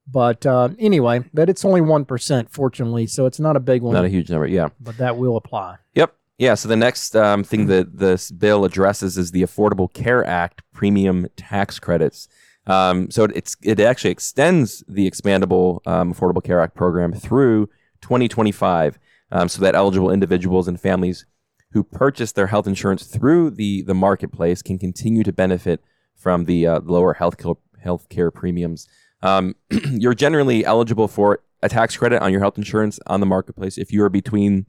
But 0.07 0.45
uh, 0.45 0.69
anyway, 0.79 1.25
but 1.33 1.49
it's 1.49 1.65
only 1.65 1.81
one 1.81 2.05
percent, 2.05 2.51
fortunately, 2.51 3.07
so 3.07 3.27
it's 3.27 3.41
not 3.41 3.57
a 3.57 3.61
big 3.61 3.83
one. 3.83 3.95
Not 3.95 4.05
a 4.05 4.09
huge 4.09 4.31
number. 4.31 4.47
Yeah. 4.47 4.69
but 4.81 4.97
that 4.99 5.17
will 5.17 5.37
apply. 5.37 5.77
Yep. 5.95 6.15
Yeah. 6.39 6.55
So 6.55 6.69
the 6.69 6.77
next 6.77 7.17
um, 7.17 7.43
thing 7.45 7.67
that 7.69 7.99
this 7.99 8.31
bill 8.31 8.65
addresses 8.65 9.17
is 9.17 9.31
the 9.31 9.43
Affordable 9.43 9.93
Care 9.93 10.25
Act 10.27 10.63
premium 10.73 11.27
tax 11.37 11.79
credits. 11.79 12.29
Um, 12.67 13.11
so 13.11 13.25
it's 13.25 13.57
it 13.63 13.81
actually 13.81 14.11
extends 14.11 14.83
the 14.89 15.11
expandable 15.11 15.87
um, 15.87 16.15
Affordable 16.15 16.43
Care 16.43 16.61
Act 16.61 16.75
program 16.75 17.13
through 17.13 17.67
2025, 18.01 18.99
um, 19.31 19.49
so 19.49 19.61
that 19.61 19.75
eligible 19.75 20.11
individuals 20.11 20.67
and 20.67 20.81
families 20.81 21.27
who 21.73 21.83
purchase 21.83 22.33
their 22.33 22.47
health 22.47 22.67
insurance 22.67 23.05
through 23.05 23.51
the 23.51 23.83
the 23.83 23.95
marketplace 23.95 24.63
can 24.63 24.79
continue 24.79 25.23
to 25.23 25.33
benefit 25.33 25.83
from 26.15 26.47
the 26.47 26.67
uh, 26.67 26.81
lower 26.85 27.15
health 27.15 27.37
health 27.83 28.09
care 28.09 28.31
premiums. 28.31 28.89
Um, 29.23 29.57
you're 29.91 30.15
generally 30.15 30.65
eligible 30.65 31.09
for 31.09 31.41
a 31.63 31.69
tax 31.69 31.97
credit 31.97 32.23
on 32.23 32.31
your 32.31 32.41
health 32.41 32.59
insurance 32.59 33.01
on 33.07 33.21
the 33.21 33.27
marketplace 33.27 33.79
if 33.79 33.93
you 33.93 34.03
are 34.05 34.11
between 34.11 34.67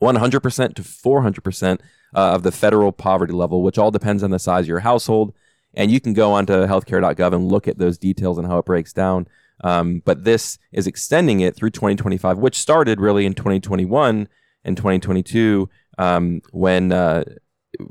100% 0.00 0.74
to 0.74 0.82
400% 0.82 1.72
uh, 1.72 1.78
of 2.14 2.42
the 2.44 2.52
federal 2.52 2.92
poverty 2.92 3.32
level, 3.32 3.62
which 3.62 3.78
all 3.78 3.90
depends 3.90 4.22
on 4.22 4.30
the 4.30 4.38
size 4.38 4.64
of 4.64 4.68
your 4.68 4.80
household. 4.80 5.34
And 5.74 5.90
you 5.90 6.00
can 6.00 6.12
go 6.12 6.32
onto 6.32 6.52
healthcare.gov 6.52 7.32
and 7.32 7.50
look 7.50 7.68
at 7.68 7.78
those 7.78 7.98
details 7.98 8.38
and 8.38 8.46
how 8.46 8.58
it 8.58 8.64
breaks 8.64 8.92
down. 8.92 9.28
Um, 9.62 10.02
but 10.04 10.24
this 10.24 10.58
is 10.72 10.86
extending 10.86 11.40
it 11.40 11.56
through 11.56 11.70
2025, 11.70 12.38
which 12.38 12.56
started 12.56 13.00
really 13.00 13.26
in 13.26 13.34
2021 13.34 14.28
and 14.64 14.76
2022 14.76 15.68
um, 15.98 16.42
when, 16.52 16.92
uh, 16.92 17.24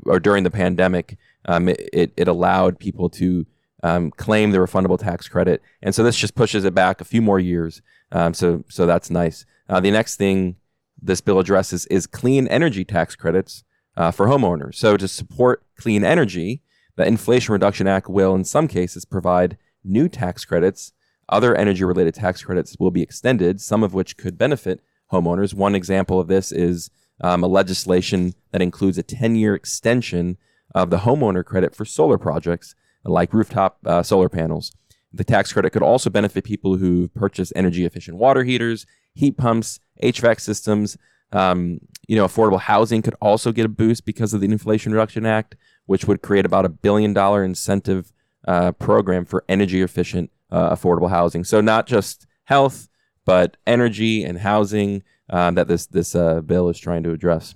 or 0.06 0.18
during 0.18 0.44
the 0.44 0.50
pandemic, 0.50 1.18
um, 1.44 1.68
it, 1.68 2.12
it, 2.16 2.28
allowed 2.28 2.78
people 2.78 3.10
to 3.10 3.46
um, 3.82 4.10
claim 4.10 4.50
the 4.50 4.58
refundable 4.58 4.98
tax 4.98 5.28
credit. 5.28 5.62
And 5.82 5.94
so 5.94 6.02
this 6.02 6.16
just 6.16 6.34
pushes 6.34 6.64
it 6.64 6.74
back 6.74 7.00
a 7.00 7.04
few 7.04 7.22
more 7.22 7.38
years. 7.38 7.82
Um, 8.12 8.34
so, 8.34 8.64
so 8.68 8.86
that's 8.86 9.10
nice. 9.10 9.44
Uh, 9.68 9.80
the 9.80 9.90
next 9.90 10.16
thing 10.16 10.56
this 11.00 11.20
bill 11.20 11.38
addresses 11.38 11.86
is 11.86 12.06
clean 12.06 12.48
energy 12.48 12.84
tax 12.84 13.14
credits 13.14 13.64
uh, 13.96 14.10
for 14.10 14.26
homeowners. 14.26 14.76
So, 14.76 14.96
to 14.96 15.08
support 15.08 15.62
clean 15.76 16.04
energy, 16.04 16.62
the 16.98 17.06
Inflation 17.06 17.52
Reduction 17.52 17.86
Act 17.86 18.08
will, 18.08 18.34
in 18.34 18.44
some 18.44 18.66
cases, 18.66 19.04
provide 19.04 19.56
new 19.84 20.08
tax 20.08 20.44
credits. 20.44 20.92
Other 21.28 21.54
energy 21.54 21.84
related 21.84 22.14
tax 22.14 22.42
credits 22.42 22.76
will 22.80 22.90
be 22.90 23.02
extended, 23.02 23.60
some 23.60 23.84
of 23.84 23.94
which 23.94 24.16
could 24.16 24.36
benefit 24.36 24.80
homeowners. 25.12 25.54
One 25.54 25.76
example 25.76 26.18
of 26.18 26.26
this 26.26 26.50
is 26.50 26.90
um, 27.20 27.44
a 27.44 27.46
legislation 27.46 28.34
that 28.50 28.62
includes 28.62 28.98
a 28.98 29.04
10 29.04 29.36
year 29.36 29.54
extension 29.54 30.38
of 30.74 30.90
the 30.90 30.98
homeowner 30.98 31.44
credit 31.44 31.72
for 31.72 31.84
solar 31.84 32.18
projects 32.18 32.74
like 33.04 33.32
rooftop 33.32 33.78
uh, 33.86 34.02
solar 34.02 34.28
panels. 34.28 34.72
The 35.12 35.24
tax 35.24 35.52
credit 35.52 35.70
could 35.70 35.84
also 35.84 36.10
benefit 36.10 36.42
people 36.42 36.78
who 36.78 37.06
purchase 37.08 37.52
energy 37.54 37.84
efficient 37.84 38.16
water 38.16 38.42
heaters, 38.42 38.86
heat 39.14 39.38
pumps, 39.38 39.78
HVAC 40.02 40.40
systems. 40.40 40.98
Um, 41.30 41.80
you 42.08 42.16
know, 42.16 42.24
affordable 42.24 42.60
housing 42.60 43.02
could 43.02 43.14
also 43.20 43.52
get 43.52 43.66
a 43.66 43.68
boost 43.68 44.04
because 44.04 44.34
of 44.34 44.40
the 44.40 44.50
Inflation 44.50 44.92
Reduction 44.92 45.26
Act, 45.26 45.54
which 45.88 46.04
would 46.04 46.20
create 46.22 46.44
about 46.44 46.64
a 46.64 46.68
billion 46.68 47.12
dollar 47.14 47.42
incentive 47.42 48.12
uh, 48.46 48.72
program 48.72 49.24
for 49.24 49.42
energy 49.48 49.80
efficient 49.82 50.30
uh, 50.50 50.74
affordable 50.74 51.08
housing. 51.10 51.44
So 51.44 51.60
not 51.60 51.86
just 51.86 52.26
health, 52.44 52.88
but 53.24 53.56
energy 53.66 54.22
and 54.22 54.38
housing 54.38 55.02
um, 55.30 55.54
that 55.56 55.66
this 55.66 55.86
this 55.86 56.14
uh, 56.14 56.40
bill 56.42 56.68
is 56.68 56.78
trying 56.78 57.02
to 57.04 57.10
address. 57.12 57.54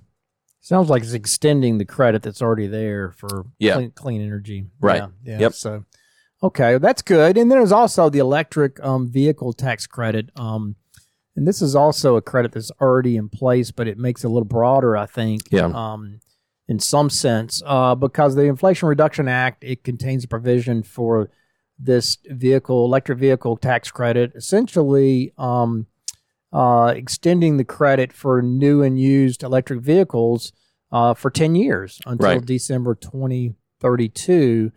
Sounds 0.61 0.88
like 0.88 1.03
it's 1.03 1.12
extending 1.12 1.79
the 1.79 1.85
credit 1.85 2.23
that's 2.23 2.40
already 2.40 2.66
there 2.68 3.11
for 3.11 3.47
Yeah. 3.59 3.75
clean, 3.75 3.90
clean 3.90 4.23
energy. 4.23 4.66
Right. 4.81 4.99
Yeah. 4.99 5.09
yeah. 5.25 5.38
Yep. 5.40 5.53
So, 5.55 5.85
Okay, 6.45 6.79
that's 6.79 7.03
good. 7.03 7.37
And 7.38 7.51
then 7.51 7.59
there's 7.59 7.71
also 7.73 8.09
the 8.11 8.18
electric 8.18 8.83
um, 8.83 9.09
vehicle 9.09 9.53
tax 9.53 9.87
credit. 9.87 10.31
Um, 10.37 10.75
and 11.37 11.47
this 11.47 11.62
is 11.62 11.77
also 11.77 12.16
a 12.16 12.23
credit 12.23 12.53
that's 12.53 12.71
already 12.81 13.16
in 13.16 13.29
place, 13.29 13.71
but 13.71 13.87
it 13.88 13.97
makes 13.97 14.25
it 14.25 14.27
a 14.27 14.31
little 14.31 14.45
broader, 14.47 14.97
I 14.97 15.07
think. 15.07 15.42
Yeah. 15.51 15.71
Um, 15.73 16.21
in 16.68 16.79
some 16.79 17.11
sense, 17.11 17.62
uh, 17.66 17.94
because 17.94 18.35
the 18.35 18.42
Inflation 18.44 18.88
Reduction 18.88 19.29
Act 19.29 19.64
it 19.64 19.85
contains 19.85 20.25
a 20.25 20.29
provision 20.29 20.83
for 20.83 21.31
this 21.79 22.18
vehicle 22.27 22.85
electric 22.85 23.18
vehicle 23.18 23.57
tax 23.57 23.90
credit, 23.90 24.33
essentially 24.37 25.33
um, 25.38 25.87
uh, 26.53 26.92
extending 26.96 27.57
the 27.57 27.64
credit 27.64 28.12
for 28.12 28.40
new 28.42 28.83
and 28.83 29.01
used 29.01 29.42
electric 29.42 29.81
vehicles 29.81 30.53
uh, 30.92 31.14
for 31.14 31.31
ten 31.31 31.55
years 31.55 32.01
until 32.07 32.29
Right. 32.29 32.44
December 32.46 32.94
2032, 32.94 34.70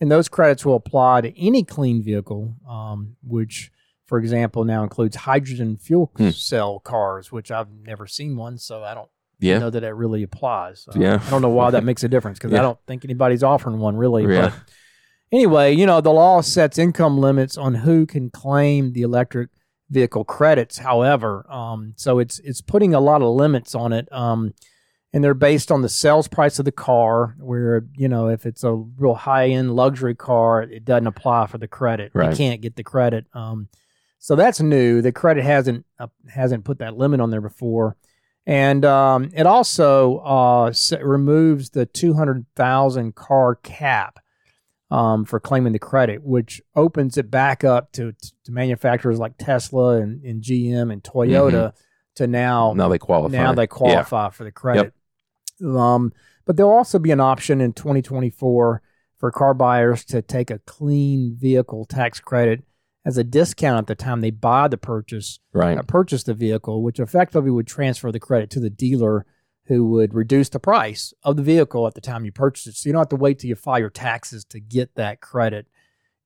and 0.00 0.10
those 0.10 0.28
credits 0.28 0.64
will 0.64 0.74
apply 0.76 1.22
to 1.22 1.38
any 1.40 1.64
clean 1.64 2.02
vehicle, 2.02 2.54
um, 2.68 3.16
which, 3.22 3.70
for 4.06 4.18
example, 4.18 4.64
now 4.64 4.82
includes 4.82 5.16
hydrogen 5.16 5.76
fuel 5.76 6.10
Hmm. 6.16 6.30
cell 6.30 6.78
cars, 6.80 7.32
which 7.32 7.50
I've 7.50 7.70
never 7.72 8.06
seen 8.06 8.36
one, 8.36 8.58
so 8.58 8.82
I 8.84 8.94
don't 8.94 9.08
Yeah. 9.42 9.58
know 9.58 9.70
that 9.70 9.82
it 9.84 9.90
really 9.90 10.22
applies. 10.22 10.86
Uh, 10.88 10.98
Yeah. 10.98 11.20
I 11.26 11.30
don't 11.30 11.42
know 11.42 11.48
why 11.50 11.70
that 11.70 11.84
makes 11.90 12.02
a 12.04 12.08
difference 12.08 12.38
because 12.38 12.52
Yeah. 12.52 12.60
I 12.60 12.62
don't 12.62 12.78
think 12.86 13.04
anybody's 13.04 13.42
offering 13.42 13.78
one 13.78 13.96
really. 13.96 14.22
Yeah. 14.24 14.50
But 14.50 14.54
anyway, 15.32 15.74
you 15.74 15.86
know, 15.86 16.00
the 16.00 16.12
law 16.12 16.40
sets 16.40 16.78
income 16.78 17.18
limits 17.18 17.56
on 17.56 17.74
who 17.74 18.06
can 18.06 18.30
claim 18.30 18.92
the 18.92 19.02
electric 19.02 19.50
vehicle 19.90 20.24
credits. 20.24 20.78
However, 20.78 21.44
um, 21.50 21.94
so 21.96 22.18
it's 22.18 22.38
it's 22.40 22.60
putting 22.60 22.94
a 22.94 23.00
lot 23.00 23.20
of 23.22 23.34
limits 23.34 23.74
on 23.74 23.92
it. 23.92 24.10
Um, 24.12 24.54
and 25.14 25.22
they're 25.22 25.34
based 25.34 25.70
on 25.70 25.82
the 25.82 25.90
sales 25.90 26.26
price 26.26 26.58
of 26.58 26.64
the 26.64 26.72
car. 26.72 27.34
Where 27.38 27.84
you 27.94 28.08
know, 28.08 28.28
if 28.28 28.46
it's 28.46 28.64
a 28.64 28.72
real 28.72 29.14
high 29.14 29.48
end 29.50 29.76
luxury 29.76 30.14
car, 30.14 30.62
it 30.62 30.86
doesn't 30.86 31.06
apply 31.06 31.46
for 31.48 31.58
the 31.58 31.68
credit. 31.68 32.12
Right. 32.14 32.30
You 32.30 32.36
can't 32.36 32.62
get 32.62 32.76
the 32.76 32.82
credit. 32.82 33.26
Um, 33.34 33.68
so 34.18 34.34
that's 34.36 34.60
new. 34.60 35.02
The 35.02 35.12
credit 35.12 35.44
hasn't 35.44 35.84
uh, 35.98 36.06
hasn't 36.30 36.64
put 36.64 36.78
that 36.78 36.96
limit 36.96 37.20
on 37.20 37.30
there 37.30 37.42
before, 37.42 37.96
and 38.46 38.84
um, 38.84 39.30
it 39.34 39.46
also 39.46 40.18
uh, 40.18 40.72
removes 41.00 41.70
the 41.70 41.86
two 41.86 42.14
hundred 42.14 42.46
thousand 42.56 43.14
car 43.14 43.54
cap 43.56 44.18
um, 44.90 45.24
for 45.24 45.40
claiming 45.40 45.72
the 45.72 45.78
credit, 45.78 46.22
which 46.22 46.60
opens 46.76 47.16
it 47.16 47.30
back 47.30 47.64
up 47.64 47.92
to, 47.92 48.12
to 48.44 48.52
manufacturers 48.52 49.18
like 49.18 49.38
Tesla 49.38 50.00
and, 50.00 50.22
and 50.24 50.42
GM 50.42 50.92
and 50.92 51.02
Toyota 51.02 51.72
to 52.16 52.26
now 52.26 52.74
Now 52.74 52.88
they 52.88 52.98
qualify. 52.98 53.36
now 53.36 53.52
they 53.54 53.62
Yeah. 53.62 53.66
qualify 53.66 54.28
for 54.30 54.44
the 54.44 54.52
credit. 54.52 54.92
Um, 55.64 56.12
but 56.44 56.56
there'll 56.56 56.72
also 56.72 56.98
be 56.98 57.10
an 57.12 57.20
option 57.20 57.60
in 57.60 57.72
2024 57.72 58.82
for 59.18 59.30
car 59.30 59.54
buyers 59.54 60.04
to 60.06 60.20
take 60.20 60.50
a 60.50 60.58
clean 60.58 61.36
vehicle 61.38 61.84
tax 61.86 62.18
credit 62.20 62.64
as 63.04 63.18
a 63.18 63.24
discount 63.24 63.78
at 63.78 63.86
the 63.88 63.94
time 63.94 64.20
they 64.20 64.30
buy 64.30 64.68
the 64.68 64.76
purchase 64.76 65.40
Right. 65.52 65.76
uh, 65.78 65.82
purchase 65.82 66.22
the 66.22 66.34
vehicle, 66.34 66.82
which 66.82 67.00
effectively 67.00 67.50
would 67.50 67.66
transfer 67.66 68.12
the 68.12 68.20
credit 68.20 68.48
to 68.50 68.60
the 68.60 68.70
dealer 68.70 69.26
who 69.66 69.88
would 69.90 70.12
reduce 70.14 70.48
the 70.48 70.58
price 70.60 71.12
of 71.22 71.36
the 71.36 71.42
vehicle 71.42 71.86
at 71.86 71.94
the 71.94 72.00
time 72.00 72.24
you 72.24 72.32
purchase 72.32 72.66
it. 72.66 72.74
So 72.76 72.88
you 72.88 72.92
don't 72.92 73.00
have 73.00 73.08
to 73.10 73.16
wait 73.16 73.38
till 73.38 73.48
you 73.48 73.54
file 73.54 73.78
your 73.78 73.90
taxes 73.90 74.44
to 74.46 74.60
get 74.60 74.94
that 74.96 75.20
credit 75.20 75.66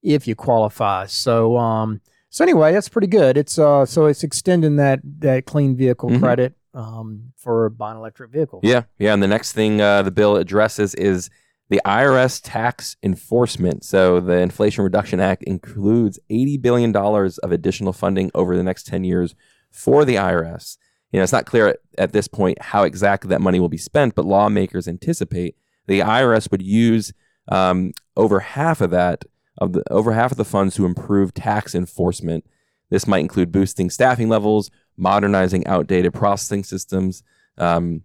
if 0.03 0.27
you 0.27 0.35
qualify. 0.35 1.05
So 1.07 1.57
um 1.57 2.01
so 2.29 2.43
anyway, 2.43 2.73
that's 2.73 2.89
pretty 2.89 3.07
good. 3.07 3.37
It's 3.37 3.57
uh 3.57 3.85
so 3.85 4.05
it's 4.05 4.23
extending 4.23 4.75
that 4.77 4.99
that 5.19 5.45
clean 5.45 5.75
vehicle 5.75 6.09
Mhm. 6.09 6.19
credit 6.19 6.53
um 6.73 7.31
for 7.37 7.69
buying 7.69 7.97
electric 7.97 8.31
vehicles. 8.31 8.61
Yeah, 8.63 8.83
yeah. 8.99 9.13
And 9.13 9.23
the 9.23 9.27
next 9.27 9.53
thing 9.53 9.81
uh, 9.81 10.03
the 10.03 10.11
bill 10.11 10.35
addresses 10.35 10.93
is 10.95 11.29
the 11.69 11.81
IRS 11.85 12.39
tax 12.43 12.95
enforcement. 13.03 13.83
So 13.83 14.19
the 14.19 14.37
Inflation 14.37 14.83
Reduction 14.83 15.19
Act 15.19 15.43
includes 15.43 16.19
eighty 16.29 16.57
billion 16.57 16.91
dollars 16.91 17.37
of 17.39 17.51
additional 17.51 17.93
funding 17.93 18.31
over 18.33 18.55
the 18.55 18.63
next 18.63 18.87
ten 18.87 19.03
years 19.03 19.35
for 19.71 20.05
the 20.05 20.15
IRS. 20.15 20.77
You 21.11 21.19
know, 21.19 21.23
it's 21.23 21.33
not 21.33 21.45
clear 21.45 21.67
at, 21.67 21.77
at 21.97 22.13
this 22.13 22.27
point 22.27 22.61
how 22.61 22.83
exactly 22.83 23.29
that 23.29 23.41
money 23.41 23.59
will 23.59 23.69
be 23.69 23.77
spent, 23.77 24.15
but 24.15 24.25
lawmakers 24.25 24.87
anticipate 24.87 25.55
the 25.87 25.99
IRS 26.01 26.51
would 26.51 26.61
use 26.61 27.13
um, 27.49 27.93
over 28.15 28.39
half 28.41 28.81
of 28.81 28.91
that 28.91 29.25
of 29.57 29.73
the 29.73 29.83
over 29.91 30.13
half 30.13 30.31
of 30.31 30.37
the 30.37 30.45
funds 30.45 30.75
to 30.75 30.85
improve 30.85 31.33
tax 31.33 31.73
enforcement. 31.73 32.45
This 32.89 33.07
might 33.07 33.19
include 33.19 33.51
boosting 33.51 33.89
staffing 33.89 34.29
levels, 34.29 34.69
modernizing 34.95 35.65
outdated 35.67 36.13
processing 36.13 36.63
systems. 36.63 37.23
Um, 37.57 38.03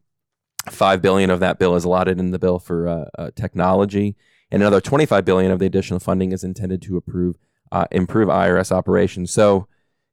Five 0.70 1.02
billion 1.02 1.30
of 1.30 1.40
that 1.40 1.58
bill 1.58 1.74
is 1.74 1.84
allotted 1.84 2.18
in 2.20 2.30
the 2.30 2.38
bill 2.38 2.58
for 2.58 2.86
uh, 2.88 3.04
uh, 3.18 3.30
technology, 3.34 4.16
and 4.50 4.62
another 4.62 4.80
twenty-five 4.80 5.24
billion 5.24 5.50
of 5.50 5.58
the 5.58 5.66
additional 5.66 5.98
funding 5.98 6.30
is 6.32 6.44
intended 6.44 6.80
to 6.82 6.96
approve 6.96 7.36
uh, 7.72 7.86
improve 7.90 8.28
IRS 8.28 8.70
operations. 8.70 9.32
So, 9.32 9.66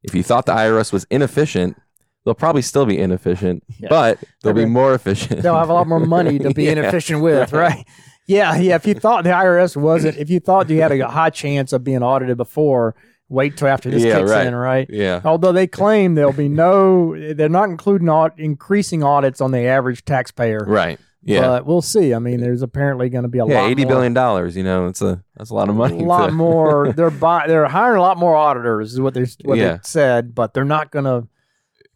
if 0.03 0.15
you 0.15 0.23
thought 0.23 0.45
the 0.47 0.53
IRS 0.53 0.91
was 0.91 1.05
inefficient, 1.11 1.77
they'll 2.25 2.33
probably 2.33 2.61
still 2.63 2.85
be 2.85 2.97
inefficient, 2.97 3.63
Yeah. 3.79 3.89
but 3.89 4.19
they'll 4.41 4.53
be 4.53 4.65
more 4.65 4.93
efficient. 4.95 5.41
They'll 5.43 5.57
have 5.57 5.69
a 5.69 5.73
lot 5.73 5.87
more 5.87 5.99
money 5.99 6.39
to 6.39 6.53
be 6.53 6.63
Yeah, 6.65 6.71
inefficient 6.71 7.21
with, 7.21 7.53
right. 7.53 7.75
right? 7.75 7.87
Yeah, 8.27 8.55
yeah. 8.57 8.75
If 8.75 8.85
you 8.87 8.93
thought 8.93 9.23
the 9.23 9.31
IRS 9.31 9.75
wasn't, 9.75 10.17
if 10.17 10.29
you 10.29 10.39
thought 10.39 10.69
you 10.69 10.81
had 10.81 10.91
a 10.91 11.07
high 11.09 11.31
chance 11.31 11.73
of 11.73 11.83
being 11.83 12.01
audited 12.03 12.37
before, 12.37 12.95
wait 13.29 13.55
till 13.57 13.67
after 13.67 13.89
this 13.91 14.03
Yeah, 14.03 14.19
kicks 14.19 14.31
right. 14.31 14.47
in, 14.47 14.55
right? 14.55 14.87
yeah, 14.89 15.21
Although 15.23 15.51
they 15.51 15.67
claim 15.67 16.15
there'll 16.15 16.33
be 16.33 16.49
no, 16.49 17.15
they're 17.33 17.47
not 17.49 17.69
including 17.69 18.09
aud- 18.09 18.37
increasing 18.39 19.03
audits 19.03 19.39
on 19.39 19.51
the 19.51 19.59
average 19.67 20.03
taxpayer. 20.05 20.63
right. 20.67 20.99
Yeah, 21.21 21.41
But 21.41 21.65
we'll 21.65 21.81
see. 21.81 22.13
I 22.13 22.19
mean, 22.19 22.39
there's 22.39 22.61
apparently 22.61 23.09
going 23.09 23.23
to 23.23 23.27
be 23.29 23.39
a 23.39 23.45
yeah, 23.45 23.59
lot 23.61 23.69
eighty 23.69 23.83
more, 23.83 23.95
billion 23.95 24.13
dollars. 24.13 24.55
You 24.55 24.63
know, 24.63 24.87
it's 24.87 25.01
a 25.01 25.21
that's 25.35 25.49
a 25.49 25.53
lot 25.53 25.67
of 25.67 25.75
money. 25.75 25.99
a 25.99 26.03
lot 26.05 26.27
to- 26.27 26.31
more. 26.31 26.93
They're 26.95 27.09
buy, 27.11 27.45
they're 27.45 27.67
hiring 27.67 27.97
a 27.99 28.01
lot 28.01 28.17
more 28.17 28.35
auditors, 28.37 28.93
is 28.93 29.01
what 29.01 29.13
they 29.13 29.25
what 29.43 29.57
Yeah. 29.57 29.73
they 29.73 29.79
said, 29.83 30.33
but 30.33 30.53
they're 30.53 30.63
not 30.63 30.91
going 30.91 31.03
to 31.05 31.27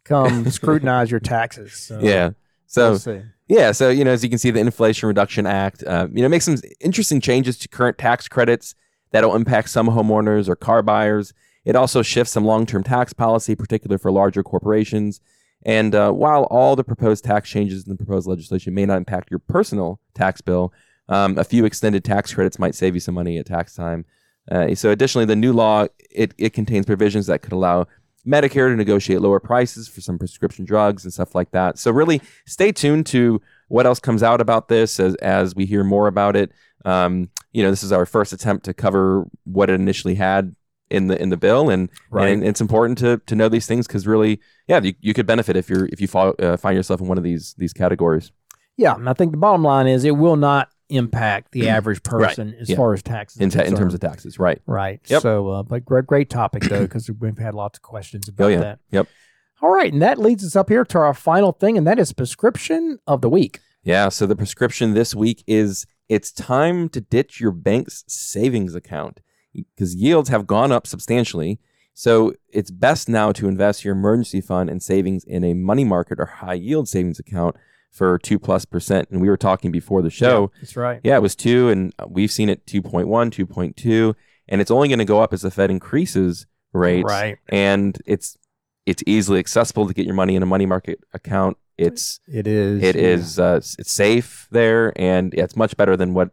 come 0.04 0.44
scrutinize 0.50 1.10
your 1.10 1.20
taxes. 1.20 1.72
So 1.72 2.00
Yeah. 2.02 2.30
So 2.66 2.96
we'll. 2.98 3.22
Yeah, 3.48 3.72
so 3.72 3.88
you 3.88 4.04
know, 4.04 4.10
as 4.12 4.22
you 4.22 4.28
can 4.28 4.38
see, 4.38 4.50
the 4.50 4.60
Inflation 4.60 5.06
Reduction 5.06 5.46
Act, 5.46 5.82
uh, 5.86 6.06
you 6.12 6.20
know, 6.22 6.28
makes 6.28 6.44
some 6.44 6.56
interesting 6.80 7.20
changes 7.20 7.58
to 7.60 7.68
current 7.68 7.96
tax 7.96 8.28
credits 8.28 8.74
that'll 9.14 9.36
impact 9.36 9.70
some 9.70 9.86
homeowners 9.86 10.48
or 10.48 10.56
car 10.56 10.82
buyers. 10.82 11.32
It 11.64 11.76
also 11.76 12.02
shifts 12.02 12.32
some 12.32 12.44
long-term 12.44 12.82
tax 12.82 13.12
policy, 13.12 13.54
particularly 13.54 13.98
for 13.98 14.10
larger 14.10 14.42
corporations. 14.42 15.20
And 15.64 15.94
uh, 15.94 16.10
while 16.10 16.48
all 16.50 16.74
the 16.74 16.82
proposed 16.82 17.22
tax 17.22 17.48
changes 17.48 17.84
in 17.86 17.92
the 17.92 17.96
proposed 17.96 18.26
legislation 18.26 18.74
may 18.74 18.84
not 18.84 18.96
impact 18.96 19.30
your 19.30 19.38
personal 19.38 20.00
tax 20.14 20.40
bill, 20.40 20.72
um, 21.08 21.38
a 21.38 21.44
few 21.44 21.64
extended 21.64 22.02
tax 22.02 22.34
credits 22.34 22.58
might 22.58 22.74
save 22.74 22.94
you 22.94 23.00
some 23.00 23.14
money 23.14 23.38
at 23.38 23.46
tax 23.46 23.76
time. 23.76 24.04
Uh, 24.50 24.74
so, 24.74 24.90
additionally, 24.90 25.26
the 25.26 25.36
new 25.36 25.52
law 25.52 25.86
it, 26.10 26.34
it 26.36 26.52
contains 26.52 26.84
provisions 26.84 27.28
that 27.28 27.40
could 27.40 27.52
allow 27.52 27.86
Medicare 28.26 28.68
to 28.68 28.74
negotiate 28.74 29.20
lower 29.20 29.38
prices 29.38 29.86
for 29.86 30.00
some 30.00 30.18
prescription 30.18 30.64
drugs 30.64 31.04
and 31.04 31.12
stuff 31.12 31.36
like 31.36 31.52
that. 31.52 31.78
So, 31.78 31.92
really, 31.92 32.20
stay 32.46 32.72
tuned 32.72 33.06
to 33.06 33.40
what 33.68 33.86
else 33.86 34.00
comes 34.00 34.24
out 34.24 34.40
about 34.40 34.66
this 34.66 34.98
as, 34.98 35.14
as 35.16 35.54
we 35.54 35.66
hear 35.66 35.84
more 35.84 36.08
about 36.08 36.34
it. 36.34 36.50
Um, 36.84 37.30
you 37.54 37.62
know, 37.62 37.70
this 37.70 37.82
is 37.82 37.92
our 37.92 38.04
first 38.04 38.32
attempt 38.34 38.64
to 38.66 38.74
cover 38.74 39.24
what 39.44 39.70
it 39.70 39.74
initially 39.80 40.16
had 40.16 40.54
in 40.90 41.06
the 41.06 41.20
in 41.20 41.30
the 41.30 41.36
bill, 41.38 41.70
and 41.70 41.88
Right. 42.10 42.28
and 42.30 42.44
it's 42.44 42.60
important 42.60 42.98
to 42.98 43.22
to 43.26 43.34
know 43.34 43.48
these 43.48 43.66
things 43.66 43.86
because 43.86 44.06
really, 44.06 44.40
yeah, 44.68 44.80
you, 44.82 44.92
you 45.00 45.14
could 45.14 45.26
benefit 45.26 45.56
if 45.56 45.70
you're 45.70 45.86
if 45.86 46.00
you 46.00 46.06
fall, 46.06 46.34
uh, 46.38 46.56
find 46.58 46.76
yourself 46.76 47.00
in 47.00 47.06
one 47.08 47.16
of 47.16 47.24
these 47.24 47.54
these 47.56 47.72
categories. 47.72 48.30
Yeah, 48.76 48.94
and 48.94 49.08
I 49.08 49.14
think 49.14 49.30
the 49.30 49.38
bottom 49.38 49.62
line 49.62 49.86
is 49.86 50.04
it 50.04 50.16
will 50.16 50.36
not 50.36 50.68
impact 50.90 51.52
the 51.52 51.68
average 51.68 52.02
person 52.02 52.54
as 52.60 52.68
Yeah. 52.68 52.76
far 52.76 52.92
as 52.92 53.02
taxes. 53.02 53.40
In, 53.40 53.48
ta- 53.48 53.62
in 53.62 53.74
terms 53.74 53.94
of 53.94 54.00
taxes, 54.00 54.38
right? 54.38 54.60
right. 54.66 55.00
Yep. 55.06 55.22
So, 55.22 55.48
uh, 55.48 55.62
but 55.62 55.84
great, 55.84 56.06
great 56.06 56.28
topic 56.28 56.64
though, 56.64 56.82
because 56.88 57.08
we've 57.20 57.38
had 57.38 57.54
lots 57.54 57.78
of 57.78 57.82
questions 57.82 58.28
about 58.28 58.44
Oh 58.44 58.48
yeah, 58.48 58.60
that. 58.60 58.78
yep. 58.90 59.06
All 59.62 59.70
right, 59.72 59.90
and 59.92 60.02
that 60.02 60.18
leads 60.18 60.44
us 60.44 60.54
up 60.56 60.68
here 60.68 60.84
to 60.84 60.98
our 60.98 61.14
final 61.14 61.52
thing, 61.52 61.78
and 61.78 61.86
that 61.86 61.98
is 61.98 62.12
prescription 62.12 62.98
of 63.06 63.22
the 63.22 63.30
week. 63.30 63.60
Yeah, 63.82 64.08
so 64.10 64.26
the 64.26 64.36
prescription 64.36 64.92
this 64.94 65.14
week 65.14 65.42
is 65.46 65.86
it's 66.08 66.32
time 66.32 66.88
to 66.90 67.00
ditch 67.00 67.40
your 67.40 67.50
bank's 67.50 68.04
savings 68.06 68.74
account 68.74 69.20
because 69.52 69.94
yields 69.94 70.28
have 70.28 70.46
gone 70.46 70.72
up 70.72 70.86
substantially. 70.86 71.60
So 71.94 72.34
it's 72.48 72.70
best 72.70 73.08
now 73.08 73.32
to 73.32 73.46
invest 73.48 73.84
your 73.84 73.94
emergency 73.94 74.40
fund 74.40 74.68
and 74.68 74.82
savings 74.82 75.24
in 75.24 75.44
a 75.44 75.54
money 75.54 75.84
market 75.84 76.18
or 76.18 76.26
high 76.26 76.54
yield 76.54 76.88
savings 76.88 77.20
account 77.20 77.56
for 77.90 78.18
two 78.18 78.38
plus 78.38 78.64
percent. 78.64 79.08
And 79.10 79.20
we 79.20 79.28
were 79.28 79.36
talking 79.36 79.70
before 79.70 80.02
the 80.02 80.10
show. 80.10 80.50
That's 80.60 80.76
right. 80.76 81.00
Yeah, 81.04 81.16
it 81.16 81.22
was 81.22 81.36
two, 81.36 81.68
and 81.68 81.94
uh, 81.98 82.06
we've 82.08 82.32
seen 82.32 82.48
it 82.48 82.66
2.1, 82.66 83.06
2.2, 83.06 84.14
and 84.48 84.60
it's 84.60 84.72
only 84.72 84.88
going 84.88 84.98
to 84.98 85.04
go 85.04 85.20
up 85.20 85.32
as 85.32 85.42
the 85.42 85.52
Fed 85.52 85.70
increases 85.70 86.46
rates. 86.72 87.08
Right. 87.08 87.38
And 87.48 87.96
it's 88.04 88.36
it's 88.86 89.02
easily 89.06 89.38
accessible 89.38 89.86
to 89.86 89.94
get 89.94 90.06
your 90.06 90.14
money 90.14 90.36
in 90.36 90.42
a 90.42 90.46
money 90.46 90.66
market 90.66 91.00
account. 91.12 91.56
It's 91.76 92.20
It 92.28 92.46
is. 92.46 92.82
it 92.82 92.94
yeah. 92.96 93.02
is 93.02 93.38
uh, 93.38 93.56
it's 93.56 93.92
safe 93.92 94.46
there, 94.50 94.92
and 94.96 95.34
it's 95.34 95.56
much 95.56 95.76
better 95.76 95.96
than 95.96 96.14
what 96.14 96.30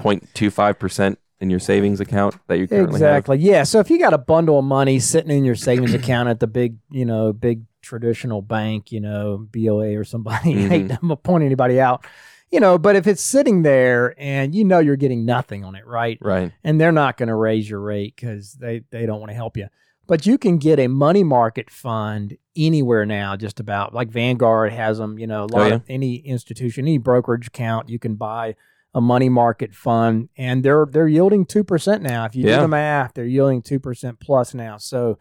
0.25 0.00 0.78
percent 0.78 1.18
in 1.40 1.50
your 1.50 1.58
savings 1.58 1.98
account 1.98 2.36
that 2.46 2.58
you 2.58 2.68
currently 2.68 2.94
Exactly. 2.94 3.36
Yeah. 3.38 3.64
So 3.64 3.80
if 3.80 3.90
you 3.90 3.98
got 3.98 4.14
a 4.14 4.18
bundle 4.18 4.60
of 4.60 4.64
money 4.64 5.00
sitting 5.00 5.36
in 5.36 5.44
your 5.44 5.56
savings 5.56 5.92
account 6.00 6.28
at 6.28 6.38
the 6.38 6.46
big, 6.46 6.76
you 6.90 7.04
know, 7.04 7.32
big 7.32 7.64
traditional 7.82 8.42
bank, 8.42 8.92
you 8.92 9.00
know, 9.00 9.48
BOA 9.50 9.98
or 9.98 10.04
somebody, 10.04 10.54
I 10.64 10.68
hate 10.68 10.88
to 10.88 11.16
point 11.16 11.42
anybody 11.42 11.80
out. 11.80 12.06
you 12.52 12.60
know, 12.60 12.78
but 12.78 12.94
if 12.94 13.08
it's 13.08 13.22
sitting 13.22 13.62
there 13.62 14.14
and 14.18 14.54
you 14.54 14.62
know 14.62 14.78
you're 14.78 14.94
getting 14.94 15.24
nothing 15.24 15.64
on 15.64 15.74
it, 15.74 15.84
right? 15.84 16.16
Right. 16.20 16.52
And 16.62 16.80
they're 16.80 16.92
not 16.92 17.16
going 17.16 17.28
to 17.28 17.34
raise 17.34 17.68
your 17.68 17.80
rate 17.80 18.14
because 18.14 18.52
they, 18.52 18.84
they 18.90 19.04
don't 19.04 19.18
want 19.18 19.30
to 19.30 19.36
help 19.36 19.56
you. 19.56 19.68
But 20.12 20.26
you 20.26 20.36
can 20.36 20.58
get 20.58 20.78
a 20.78 20.88
money 20.88 21.24
market 21.24 21.70
fund 21.70 22.36
anywhere 22.54 23.06
now, 23.06 23.34
just 23.34 23.58
about 23.58 23.94
like 23.94 24.10
Vanguard 24.10 24.70
has 24.70 24.98
them, 24.98 25.18
you 25.18 25.26
know, 25.26 25.44
a 25.44 25.48
oh, 25.50 25.56
lot 25.56 25.62
Oh, 25.62 25.66
yeah? 25.68 25.74
of 25.76 25.84
any 25.88 26.16
institution, 26.16 26.84
any 26.84 26.98
brokerage 26.98 27.46
account, 27.46 27.88
you 27.88 27.98
can 27.98 28.16
buy 28.16 28.54
a 28.92 29.00
money 29.00 29.30
market 29.30 29.74
fund 29.74 30.28
and 30.36 30.62
they're 30.62 30.84
they're 30.84 31.08
yielding 31.08 31.46
2% 31.46 32.02
now. 32.02 32.26
If 32.26 32.36
you 32.36 32.42
do 32.42 32.60
the 32.60 32.68
math, 32.68 33.14
they're 33.14 33.24
yielding 33.24 33.62
2% 33.62 34.20
plus 34.20 34.52
now. 34.52 34.76
So 34.76 35.18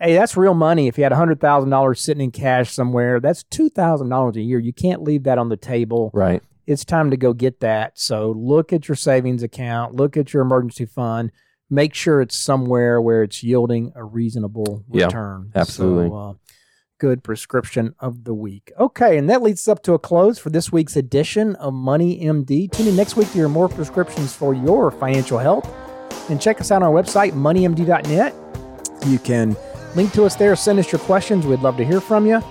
Hey, 0.00 0.14
that's 0.14 0.36
real 0.36 0.54
money. 0.54 0.86
If 0.86 0.98
you 0.98 1.02
had 1.02 1.12
hundred 1.12 1.40
thousand 1.40 1.70
dollars 1.70 2.00
sitting 2.00 2.22
in 2.22 2.30
cash 2.30 2.72
somewhere, 2.72 3.18
that's 3.18 3.42
two 3.42 3.68
thousand 3.68 4.08
dollars 4.08 4.36
a 4.36 4.40
year. 4.40 4.60
You 4.60 4.72
can't 4.72 5.02
leave 5.02 5.24
that 5.24 5.38
on 5.38 5.48
the 5.48 5.56
table. 5.56 6.12
Right. 6.14 6.44
It's 6.64 6.84
time 6.84 7.10
to 7.10 7.16
go 7.16 7.32
get 7.32 7.58
that. 7.58 7.98
So 7.98 8.30
look 8.30 8.72
at 8.72 8.86
your 8.86 8.94
savings 8.94 9.42
account, 9.42 9.96
look 9.96 10.16
at 10.16 10.32
your 10.32 10.42
emergency 10.42 10.86
fund, 10.86 11.32
make 11.70 11.94
sure 11.94 12.20
it's 12.20 12.36
somewhere 12.36 13.00
where 13.00 13.22
it's 13.22 13.42
yielding 13.42 13.92
a 13.94 14.04
reasonable 14.04 14.84
return. 14.88 15.50
Yeah, 15.54 15.60
absolutely. 15.60 16.08
So, 16.08 16.16
uh, 16.16 16.32
good 16.98 17.22
prescription 17.22 17.94
of 18.00 18.24
the 18.24 18.34
week. 18.34 18.72
Okay, 18.78 19.16
and 19.16 19.30
that 19.30 19.42
leads 19.42 19.62
us 19.62 19.68
up 19.68 19.82
to 19.84 19.94
a 19.94 19.98
close 19.98 20.38
for 20.38 20.50
this 20.50 20.72
week's 20.72 20.96
edition 20.96 21.54
of 21.56 21.72
Money 21.72 22.20
MD. 22.20 22.70
Tune 22.70 22.88
in 22.88 22.96
next 22.96 23.16
week 23.16 23.28
to 23.28 23.34
hear 23.34 23.48
more 23.48 23.68
prescriptions 23.68 24.34
for 24.34 24.54
your 24.54 24.90
financial 24.90 25.38
health. 25.38 25.68
And 26.28 26.40
check 26.40 26.60
us 26.60 26.70
out 26.70 26.82
on 26.82 26.94
our 26.94 27.02
website, 27.02 27.32
moneymd.net. 27.32 28.34
You 29.06 29.18
can 29.18 29.56
link 29.94 30.12
to 30.12 30.24
us 30.24 30.34
there, 30.36 30.54
send 30.56 30.78
us 30.78 30.90
your 30.92 30.98
questions. 31.00 31.46
We'd 31.46 31.60
love 31.60 31.76
to 31.76 31.84
hear 31.84 32.00
from 32.00 32.26
you. 32.26 32.42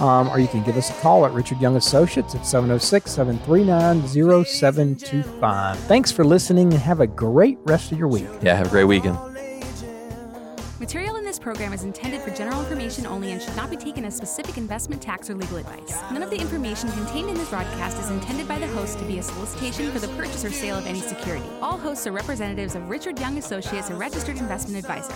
Um, 0.00 0.28
or 0.28 0.38
you 0.38 0.48
can 0.48 0.62
give 0.62 0.76
us 0.76 0.90
a 0.90 0.94
call 1.00 1.26
at 1.26 1.32
Richard 1.32 1.60
Young 1.60 1.76
Associates 1.76 2.34
at 2.34 2.46
706 2.46 3.10
739 3.10 4.06
0725. 4.44 5.78
Thanks 5.80 6.10
for 6.10 6.24
listening 6.24 6.72
and 6.72 6.82
have 6.82 7.00
a 7.00 7.06
great 7.06 7.58
rest 7.64 7.92
of 7.92 7.98
your 7.98 8.08
week. 8.08 8.26
Yeah. 8.40 8.56
Have 8.56 8.66
a 8.66 8.70
great 8.70 8.84
weekend. 8.84 9.18
Material 10.82 11.14
in 11.14 11.24
this 11.24 11.38
program 11.38 11.72
is 11.72 11.84
intended 11.84 12.20
for 12.22 12.30
general 12.30 12.58
information 12.58 13.06
only 13.06 13.30
and 13.30 13.40
should 13.40 13.54
not 13.54 13.70
be 13.70 13.76
taken 13.76 14.04
as 14.04 14.16
specific 14.16 14.58
investment, 14.58 15.00
tax, 15.00 15.30
or 15.30 15.34
legal 15.36 15.58
advice. 15.58 15.96
None 16.10 16.24
of 16.24 16.30
the 16.30 16.36
information 16.36 16.90
contained 16.90 17.28
in 17.28 17.36
this 17.36 17.50
broadcast 17.50 18.00
is 18.00 18.10
intended 18.10 18.48
by 18.48 18.58
the 18.58 18.66
host 18.66 18.98
to 18.98 19.04
be 19.04 19.18
a 19.18 19.22
solicitation 19.22 19.92
for 19.92 20.00
the 20.00 20.08
purchase 20.16 20.44
or 20.44 20.50
sale 20.50 20.76
of 20.76 20.86
any 20.88 21.00
security. 21.00 21.46
All 21.60 21.78
hosts 21.78 22.08
are 22.08 22.12
representatives 22.12 22.74
of 22.74 22.90
Richard 22.90 23.20
Young 23.20 23.38
Associates, 23.38 23.90
a 23.90 23.94
registered 23.94 24.38
investment 24.38 24.84
advisor. 24.84 25.14